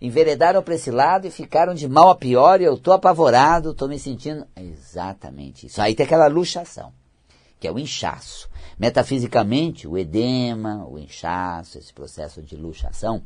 enveredaram 0.00 0.62
para 0.62 0.74
esse 0.74 0.90
lado 0.90 1.26
e 1.26 1.30
ficaram 1.30 1.74
de 1.74 1.86
mal 1.86 2.08
a 2.08 2.14
pior 2.14 2.62
e 2.62 2.64
eu 2.64 2.76
estou 2.76 2.94
apavorado, 2.94 3.72
estou 3.72 3.88
me 3.88 3.98
sentindo... 3.98 4.46
É 4.56 4.62
exatamente 4.62 5.66
isso. 5.66 5.82
Aí 5.82 5.94
tem 5.94 6.06
aquela 6.06 6.28
luxação, 6.28 6.94
que 7.58 7.66
é 7.66 7.72
o 7.72 7.78
inchaço. 7.78 8.48
Metafisicamente, 8.78 9.88
o 9.88 9.98
edema, 9.98 10.86
o 10.88 10.98
inchaço, 10.98 11.78
esse 11.78 11.92
processo 11.92 12.40
de 12.40 12.56
luxação, 12.56 13.22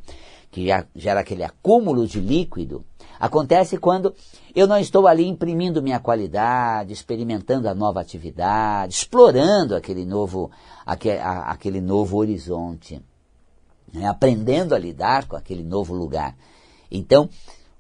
que 0.51 0.67
gera 0.95 1.21
aquele 1.21 1.45
acúmulo 1.45 2.07
de 2.07 2.21
líquido, 2.21 2.85
acontece 3.21 3.77
quando 3.77 4.15
eu 4.55 4.67
não 4.67 4.79
estou 4.79 5.07
ali 5.07 5.27
imprimindo 5.27 5.83
minha 5.83 6.01
qualidade, 6.01 6.93
experimentando 6.93 7.69
a 7.69 7.75
nova 7.75 8.01
atividade, 8.01 8.95
explorando 8.95 9.77
aquele 9.77 10.05
novo, 10.05 10.51
aquele, 10.87 11.19
aquele 11.21 11.81
novo 11.81 12.17
horizonte, 12.17 13.03
né? 13.93 14.07
aprendendo 14.07 14.75
a 14.75 14.79
lidar 14.79 15.27
com 15.27 15.37
aquele 15.37 15.63
novo 15.63 15.95
lugar. 15.95 16.35
Então, 16.91 17.29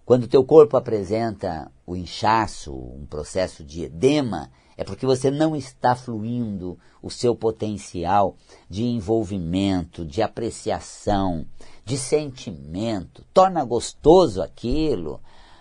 quando 0.04 0.24
o 0.24 0.28
teu 0.28 0.44
corpo 0.44 0.76
apresenta 0.76 1.70
o 1.86 1.96
inchaço, 1.96 2.74
um 2.74 3.06
processo 3.06 3.64
de 3.64 3.84
edema, 3.84 4.50
é 4.82 4.84
porque 4.84 5.06
você 5.06 5.30
não 5.30 5.54
está 5.54 5.94
fluindo 5.94 6.76
o 7.00 7.08
seu 7.08 7.36
potencial 7.36 8.36
de 8.68 8.82
envolvimento, 8.82 10.04
de 10.04 10.20
apreciação, 10.20 11.46
de 11.84 11.96
sentimento, 11.96 13.24
torna 13.32 13.64
gostoso 13.64 14.42
aquilo, 14.42 15.20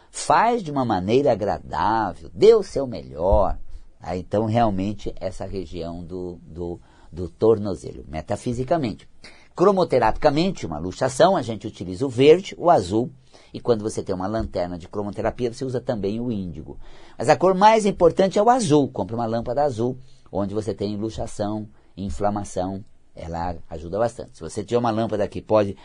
faz 0.09 0.63
de 0.63 0.71
uma 0.71 0.83
maneira 0.83 1.31
agradável, 1.31 2.31
dê 2.33 2.55
o 2.55 2.63
seu 2.63 2.87
melhor. 2.87 3.59
Ah, 3.99 4.17
então, 4.17 4.45
realmente, 4.45 5.13
essa 5.19 5.45
região 5.45 6.03
do, 6.03 6.39
do, 6.41 6.81
do 7.11 7.29
tornozelo, 7.29 8.03
metafisicamente. 8.07 9.07
Cromoterapicamente, 9.55 10.65
uma 10.65 10.79
luxação, 10.79 11.35
a 11.35 11.41
gente 11.41 11.67
utiliza 11.67 12.05
o 12.05 12.09
verde, 12.09 12.55
o 12.57 12.69
azul, 12.69 13.11
e 13.53 13.59
quando 13.59 13.81
você 13.81 14.01
tem 14.01 14.15
uma 14.15 14.27
lanterna 14.27 14.77
de 14.77 14.87
cromoterapia, 14.87 15.53
você 15.53 15.65
usa 15.65 15.81
também 15.81 16.19
o 16.19 16.31
índigo. 16.31 16.77
Mas 17.17 17.29
a 17.29 17.35
cor 17.35 17.53
mais 17.53 17.85
importante 17.85 18.39
é 18.39 18.43
o 18.43 18.49
azul. 18.49 18.87
Compre 18.89 19.15
uma 19.15 19.25
lâmpada 19.25 19.63
azul, 19.63 19.97
onde 20.31 20.53
você 20.53 20.73
tem 20.73 20.95
luxação, 20.95 21.67
inflamação, 21.97 22.83
ela 23.15 23.55
ajuda 23.69 23.99
bastante. 23.99 24.37
Se 24.37 24.41
você 24.41 24.63
tiver 24.63 24.79
uma 24.79 24.91
lâmpada 24.91 25.27
que 25.27 25.41
pode 25.41 25.75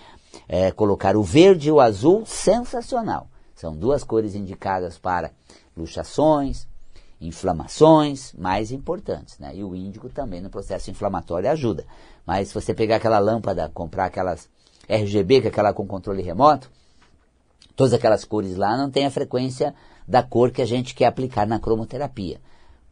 é, 0.48 0.70
colocar 0.70 1.16
o 1.16 1.22
verde 1.22 1.68
e 1.68 1.72
o 1.72 1.80
azul, 1.80 2.24
sensacional. 2.24 3.28
São 3.54 3.76
duas 3.76 4.04
cores 4.04 4.34
indicadas 4.34 4.98
para 4.98 5.32
luxações, 5.76 6.68
inflamações 7.20 8.32
mais 8.34 8.70
importantes, 8.70 9.38
né? 9.38 9.54
E 9.54 9.64
o 9.64 9.74
índigo 9.74 10.08
também 10.08 10.40
no 10.40 10.50
processo 10.50 10.90
inflamatório 10.90 11.50
ajuda. 11.50 11.84
Mas 12.26 12.48
se 12.48 12.54
você 12.54 12.74
pegar 12.74 12.96
aquela 12.96 13.18
lâmpada, 13.18 13.70
comprar 13.72 14.06
aquelas 14.06 14.48
RGB, 14.88 15.40
que 15.40 15.46
é 15.46 15.50
aquela 15.50 15.72
com 15.72 15.86
controle 15.86 16.22
remoto, 16.22 16.70
todas 17.74 17.92
aquelas 17.92 18.24
cores 18.24 18.56
lá 18.56 18.76
não 18.76 18.90
tem 18.90 19.06
a 19.06 19.10
frequência 19.10 19.74
da 20.06 20.22
cor 20.22 20.50
que 20.50 20.62
a 20.62 20.66
gente 20.66 20.94
quer 20.94 21.06
aplicar 21.06 21.46
na 21.46 21.58
cromoterapia. 21.58 22.40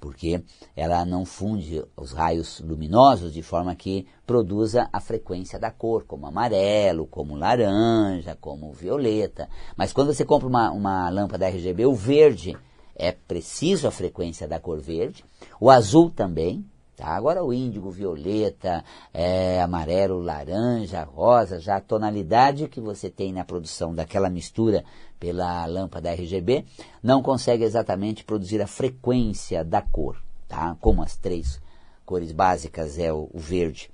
porque 0.01 0.45
ela 0.77 1.03
não 1.07 1.25
funde 1.25 1.83
os 1.97 2.13
raios 2.13 2.61
luminosos 2.61 3.33
de 3.33 3.43
forma 3.43 3.75
que 3.75 4.07
produza 4.27 4.87
a 4.93 5.01
frequência 5.01 5.59
da 5.59 5.71
cor, 5.71 6.05
como 6.05 6.27
amarelo, 6.27 7.07
como 7.07 7.35
laranja, 7.35 8.37
como 8.39 8.71
violeta. 8.71 9.49
Mas 9.75 9.95
quando 9.95 10.13
você 10.13 10.23
compra 10.23 10.47
uma, 10.47 10.71
uma 10.71 11.09
lâmpada 11.09 11.49
RGB, 11.49 11.87
o 11.87 11.95
verde 11.95 12.55
é 12.97 13.13
preciso 13.13 13.89
a 13.89 13.91
frequência 13.91 14.47
da 14.47 14.61
cor 14.61 14.81
verde, 14.81 15.25
o 15.61 15.71
azul 15.71 16.11
também, 16.11 16.65
Tá? 16.97 17.09
Agora 17.09 17.43
o 17.43 17.53
índigo, 17.53 17.91
violeta, 17.91 18.85
é, 19.13 19.61
amarelo, 19.61 20.21
laranja, 20.21 21.03
rosa, 21.03 21.59
já 21.59 21.77
a 21.77 21.81
tonalidade 21.81 22.69
que 22.69 22.81
você 22.81 23.11
tem 23.11 23.33
na 23.33 23.45
produção 23.45 23.93
daquela 23.93 24.31
mistura 24.31 24.85
pela 25.19 25.67
lâmpada 25.67 26.13
RGB 26.13 26.65
não 27.03 27.21
consegue 27.21 27.65
exatamente 27.65 28.23
produzir 28.23 28.63
a 28.63 28.67
frequência 28.69 29.65
da 29.65 29.83
cor, 29.83 30.23
tá? 30.47 30.77
Como 30.81 31.03
as 31.03 31.17
três 31.17 31.61
cores 32.07 32.31
básicas 32.31 32.97
é 32.97 33.13
o, 33.13 33.29
o 33.33 33.41
verde 33.41 33.91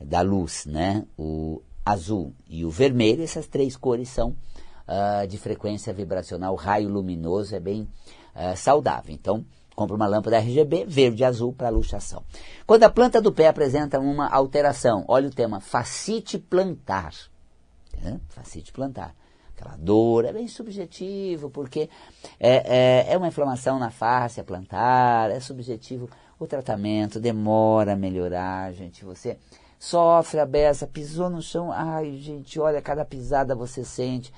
da 0.00 0.20
luz, 0.20 0.64
né? 0.64 1.04
O 1.18 1.60
azul 1.84 2.32
e 2.48 2.64
o 2.64 2.70
vermelho, 2.70 3.24
essas 3.24 3.48
três 3.48 3.76
cores 3.76 4.08
são 4.08 4.30
uh, 4.86 5.26
de 5.26 5.38
frequência 5.38 5.92
vibracional, 5.92 6.54
raio 6.54 6.88
luminoso, 6.88 7.56
é 7.56 7.60
bem 7.60 7.88
uh, 8.34 8.56
saudável. 8.56 9.14
Então, 9.14 9.44
Compra 9.74 9.96
uma 9.96 10.06
lâmpada 10.06 10.38
RGB 10.38 10.84
verde 10.86 11.22
e 11.22 11.24
azul 11.24 11.52
para 11.52 11.68
luxação. 11.68 12.22
Quando 12.66 12.84
a 12.84 12.90
planta 12.90 13.20
do 13.20 13.32
pé 13.32 13.48
apresenta 13.48 13.98
uma 13.98 14.28
alteração, 14.28 15.04
olha 15.08 15.26
o 15.26 15.34
tema, 15.34 15.58
facite 15.58 16.38
plantar. 16.38 17.12
É, 18.04 18.16
facite 18.28 18.72
plantar. 18.72 19.14
Aquela 19.56 19.76
dor 19.76 20.24
é 20.24 20.32
bem 20.32 20.46
subjetivo, 20.46 21.50
porque 21.50 21.88
é, 22.38 23.06
é, 23.08 23.12
é 23.12 23.16
uma 23.16 23.28
inflamação 23.28 23.78
na 23.78 23.90
face 23.90 24.40
a 24.40 24.44
plantar, 24.44 25.30
é 25.30 25.40
subjetivo 25.40 26.08
o 26.38 26.46
tratamento, 26.46 27.20
demora 27.20 27.94
a 27.94 27.96
melhorar, 27.96 28.72
gente. 28.72 29.04
Você 29.04 29.38
sofre 29.78 30.38
a 30.40 30.46
beça, 30.46 30.86
pisou 30.86 31.28
no 31.28 31.42
chão, 31.42 31.72
ai, 31.72 32.16
gente, 32.18 32.60
olha, 32.60 32.80
cada 32.80 33.04
pisada 33.04 33.54
você 33.54 33.84
sente 33.84 34.32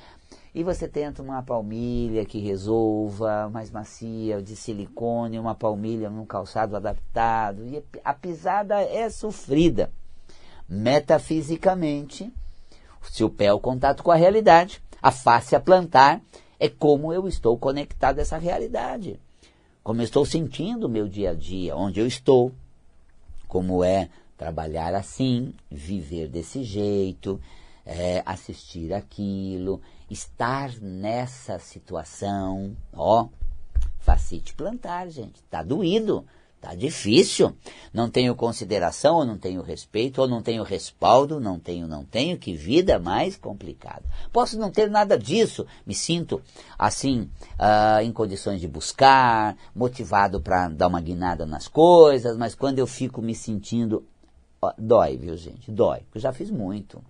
e 0.56 0.64
você 0.64 0.88
tenta 0.88 1.20
uma 1.20 1.42
palmilha 1.42 2.24
que 2.24 2.38
resolva, 2.38 3.46
mais 3.50 3.70
macia, 3.70 4.40
de 4.40 4.56
silicone, 4.56 5.38
uma 5.38 5.54
palmilha 5.54 6.08
num 6.08 6.24
calçado 6.24 6.74
adaptado. 6.74 7.62
E 7.66 7.84
a 8.02 8.14
pisada 8.14 8.80
é 8.80 9.10
sofrida. 9.10 9.90
Metafisicamente, 10.66 12.32
se 13.02 13.22
o 13.22 13.28
pé 13.28 13.44
é 13.44 13.52
o 13.52 13.60
contato 13.60 14.02
com 14.02 14.10
a 14.10 14.16
realidade, 14.16 14.80
a 15.02 15.10
face 15.10 15.54
a 15.54 15.60
plantar 15.60 16.22
é 16.58 16.70
como 16.70 17.12
eu 17.12 17.28
estou 17.28 17.58
conectado 17.58 18.18
a 18.18 18.22
essa 18.22 18.38
realidade. 18.38 19.20
Como 19.84 20.00
eu 20.00 20.04
estou 20.04 20.24
sentindo 20.24 20.86
o 20.86 20.90
meu 20.90 21.06
dia 21.06 21.32
a 21.32 21.34
dia, 21.34 21.76
onde 21.76 22.00
eu 22.00 22.06
estou, 22.06 22.50
como 23.46 23.84
é 23.84 24.08
trabalhar 24.38 24.94
assim, 24.94 25.52
viver 25.70 26.28
desse 26.28 26.64
jeito, 26.64 27.38
é, 27.86 28.22
assistir 28.26 28.92
aquilo, 28.92 29.80
estar 30.10 30.72
nessa 30.80 31.58
situação, 31.60 32.76
ó, 32.92 33.28
facite 34.00 34.54
plantar, 34.54 35.08
gente, 35.08 35.40
tá 35.44 35.62
doído, 35.62 36.26
tá 36.60 36.74
difícil, 36.74 37.54
não 37.92 38.10
tenho 38.10 38.34
consideração, 38.34 39.16
ou 39.16 39.24
não 39.24 39.38
tenho 39.38 39.62
respeito, 39.62 40.20
ou 40.20 40.26
não 40.26 40.42
tenho 40.42 40.64
respaldo, 40.64 41.38
não 41.38 41.60
tenho, 41.60 41.86
não 41.86 42.04
tenho, 42.04 42.38
que 42.38 42.54
vida 42.54 42.98
mais 42.98 43.36
complicada. 43.36 44.02
Posso 44.32 44.58
não 44.58 44.70
ter 44.70 44.90
nada 44.90 45.16
disso, 45.16 45.64
me 45.86 45.94
sinto 45.94 46.42
assim, 46.76 47.30
uh, 47.54 48.02
em 48.02 48.12
condições 48.12 48.60
de 48.60 48.66
buscar, 48.66 49.56
motivado 49.74 50.40
para 50.40 50.68
dar 50.68 50.88
uma 50.88 51.00
guinada 51.00 51.46
nas 51.46 51.68
coisas, 51.68 52.36
mas 52.36 52.54
quando 52.54 52.80
eu 52.80 52.86
fico 52.86 53.22
me 53.22 53.34
sentindo, 53.34 54.04
dói, 54.76 55.16
viu 55.16 55.36
gente, 55.36 55.70
dói, 55.70 56.00
eu 56.12 56.20
já 56.20 56.32
fiz 56.32 56.50
muito. 56.50 57.00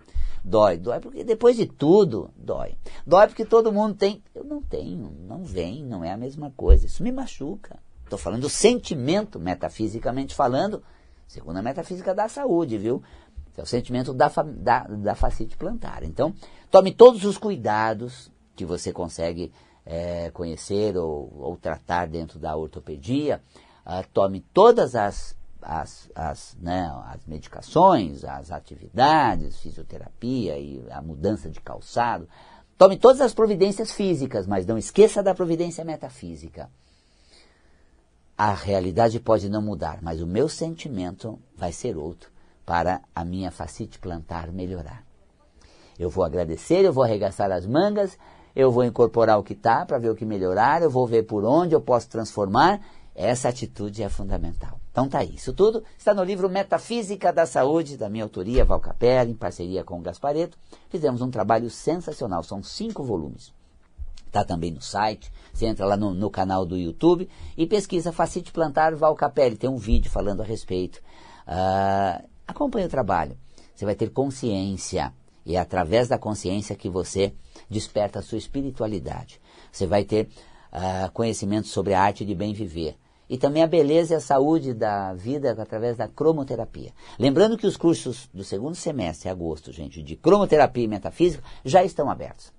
Dói, 0.43 0.77
dói 0.77 0.99
porque 0.99 1.23
depois 1.23 1.57
de 1.57 1.65
tudo, 1.65 2.31
dói. 2.35 2.77
Dói 3.05 3.27
porque 3.27 3.45
todo 3.45 3.71
mundo 3.71 3.95
tem. 3.95 4.23
Eu 4.33 4.43
não 4.43 4.61
tenho, 4.61 5.11
não 5.27 5.43
vem, 5.43 5.83
não 5.83 6.03
é 6.03 6.11
a 6.11 6.17
mesma 6.17 6.51
coisa. 6.55 6.85
Isso 6.85 7.03
me 7.03 7.11
machuca. 7.11 7.79
Estou 8.03 8.17
falando 8.17 8.43
do 8.43 8.49
sentimento, 8.49 9.39
metafisicamente 9.39 10.33
falando, 10.33 10.81
segundo 11.27 11.57
a 11.57 11.61
metafísica 11.61 12.15
da 12.15 12.29
saúde, 12.29 12.77
viu? 12.77 13.03
É 13.57 13.61
o 13.61 13.65
sentimento 13.65 14.13
da, 14.13 14.27
da, 14.45 14.83
da 14.83 15.15
facite 15.15 15.57
plantar. 15.57 16.03
Então, 16.03 16.33
tome 16.69 16.93
todos 16.93 17.25
os 17.25 17.37
cuidados 17.37 18.31
que 18.55 18.63
você 18.63 18.93
consegue 18.93 19.51
é, 19.85 20.29
conhecer 20.31 20.95
ou, 20.95 21.33
ou, 21.39 21.57
tratar 21.57 22.07
dentro 22.07 22.37
da 22.37 22.55
ortopedia. 22.55 23.41
Uh, 23.85 24.05
tome 24.13 24.41
todas 24.53 24.95
as 24.95 25.36
as, 25.69 26.09
as, 26.15 26.55
né, 26.61 26.89
as 27.07 27.25
medicações, 27.25 28.23
as 28.23 28.51
atividades, 28.51 29.57
fisioterapia 29.57 30.57
e 30.57 30.81
a 30.89 31.01
mudança 31.01 31.49
de 31.49 31.59
calçado. 31.59 32.25
Tome 32.77 32.95
todas 32.95 33.19
as 33.19 33.33
providências 33.33 33.91
físicas, 33.91 34.47
mas 34.47 34.65
não 34.65 34.77
esqueça 34.77 35.21
da 35.21 35.35
providência 35.35 35.83
metafísica. 35.83 36.69
A 38.37 38.53
realidade 38.53 39.19
pode 39.19 39.49
não 39.49 39.61
mudar, 39.61 39.99
mas 40.01 40.21
o 40.21 40.27
meu 40.27 40.47
sentimento 40.47 41.37
vai 41.53 41.73
ser 41.73 41.97
outro 41.97 42.31
para 42.65 43.01
a 43.13 43.25
minha 43.25 43.51
facite 43.51 43.99
plantar 43.99 44.49
melhorar. 44.53 45.03
Eu 45.99 46.09
vou 46.09 46.23
agradecer, 46.23 46.85
eu 46.85 46.93
vou 46.93 47.03
arregaçar 47.03 47.51
as 47.51 47.65
mangas, 47.65 48.17
eu 48.55 48.71
vou 48.71 48.85
incorporar 48.85 49.37
o 49.37 49.43
que 49.43 49.53
está 49.53 49.85
para 49.85 49.97
ver 49.97 50.11
o 50.11 50.15
que 50.15 50.25
melhorar, 50.25 50.81
eu 50.81 50.89
vou 50.89 51.05
ver 51.05 51.23
por 51.23 51.43
onde 51.43 51.75
eu 51.75 51.81
posso 51.81 52.07
transformar. 52.07 52.79
Essa 53.13 53.49
atitude 53.49 54.01
é 54.01 54.07
fundamental. 54.07 54.79
Então 54.97 55.07
tá. 55.07 55.23
Isso 55.23 55.53
tudo 55.53 55.83
está 55.95 56.11
no 56.11 56.23
livro 56.23 56.49
Metafísica 56.49 57.31
da 57.31 57.45
Saúde, 57.45 57.97
da 57.97 58.09
minha 58.09 58.23
autoria, 58.23 58.65
Val 58.65 58.79
Capella, 58.79 59.29
em 59.29 59.35
parceria 59.35 59.83
com 59.83 59.99
o 59.99 60.01
Gaspareto. 60.01 60.57
Fizemos 60.89 61.21
um 61.21 61.29
trabalho 61.29 61.69
sensacional, 61.69 62.41
são 62.41 62.63
cinco 62.63 63.03
volumes. 63.03 63.53
Está 64.25 64.43
também 64.43 64.71
no 64.71 64.81
site, 64.81 65.31
você 65.53 65.67
entra 65.67 65.85
lá 65.85 65.95
no, 65.95 66.15
no, 66.15 66.31
canal 66.31 66.65
do 66.65 66.75
YouTube 66.75 67.29
e 67.55 67.67
pesquisa 67.67 68.11
Facite 68.11 68.51
Plantar 68.51 68.95
Val 68.95 69.13
Capelli, 69.13 69.55
tem 69.55 69.69
um 69.69 69.77
vídeo 69.77 70.09
falando 70.09 70.41
a 70.41 70.43
respeito. 70.43 70.97
Uh, 71.47 72.27
acompanhe 72.47 72.87
o 72.87 72.89
trabalho, 72.89 73.37
você 73.75 73.85
vai 73.85 73.93
ter 73.93 74.09
consciência, 74.09 75.13
e 75.45 75.55
é 75.55 75.59
através 75.59 76.07
da 76.07 76.17
consciência 76.17 76.75
que 76.75 76.89
você 76.89 77.35
desperta 77.69 78.17
a 78.17 78.23
sua 78.23 78.39
espiritualidade. 78.39 79.39
Você 79.71 79.85
vai 79.85 80.03
ter 80.03 80.27
uh, 80.73 81.11
conhecimento 81.13 81.67
sobre 81.67 81.93
a 81.93 82.01
arte 82.01 82.25
de 82.25 82.33
bem 82.33 82.51
viver 82.51 82.97
e 83.29 83.37
também 83.37 83.63
a 83.63 83.67
beleza 83.67 84.13
e 84.13 84.17
a 84.17 84.21
saúde 84.21 84.73
da 84.73 85.13
vida 85.13 85.51
através 85.51 85.97
da 85.97 86.07
cromoterapia. 86.07 86.91
Lembrando 87.19 87.57
que 87.57 87.67
os 87.67 87.77
cursos 87.77 88.27
do 88.33 88.43
segundo 88.43 88.75
semestre, 88.75 89.29
agosto, 89.29 89.71
gente, 89.71 90.01
de 90.01 90.15
cromoterapia 90.15 90.83
e 90.83 90.87
metafísica 90.87 91.43
já 91.63 91.83
estão 91.83 92.09
abertos. 92.09 92.51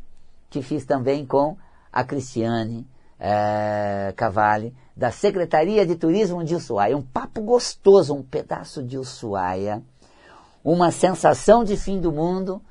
que 0.49 0.61
fiz 0.61 0.85
também 0.85 1.25
com 1.25 1.57
a 1.91 2.03
Cristiane 2.03 2.87
é, 3.19 4.13
Cavalli, 4.15 4.75
da 4.95 5.09
Secretaria 5.09 5.85
de 5.85 5.95
Turismo 5.95 6.43
de 6.43 6.55
Ushuaia. 6.55 6.95
Um 6.95 7.01
papo 7.01 7.41
gostoso, 7.41 8.13
um 8.13 8.21
pedaço 8.21 8.83
de 8.83 8.97
Ushuaia, 8.97 9.81
uma 10.63 10.91
sensação 10.91 11.63
de 11.63 11.75
fim 11.75 11.99
do 11.99 12.11
mundo, 12.11 12.61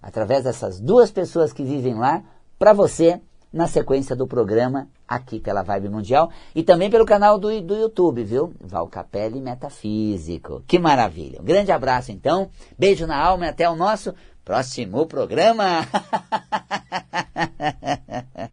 através 0.00 0.44
dessas 0.44 0.78
duas 0.78 1.10
pessoas 1.10 1.52
que 1.52 1.64
vivem 1.64 1.94
lá, 1.94 2.22
para 2.58 2.72
você 2.72 3.20
na 3.56 3.66
sequência 3.66 4.14
do 4.14 4.26
programa 4.26 4.86
aqui 5.08 5.40
pela 5.40 5.62
Vibe 5.62 5.88
Mundial 5.88 6.30
e 6.54 6.62
também 6.62 6.90
pelo 6.90 7.06
canal 7.06 7.38
do, 7.38 7.48
do 7.62 7.74
YouTube, 7.74 8.22
viu? 8.22 8.52
Val 8.60 8.86
Capelli 8.86 9.40
Metafísico. 9.40 10.62
Que 10.66 10.78
maravilha. 10.78 11.40
Um 11.40 11.44
grande 11.44 11.72
abraço 11.72 12.12
então, 12.12 12.50
beijo 12.78 13.06
na 13.06 13.18
alma 13.18 13.46
e 13.46 13.48
até 13.48 13.68
o 13.68 13.74
nosso 13.74 14.14
próximo 14.44 15.06
programa. 15.06 15.86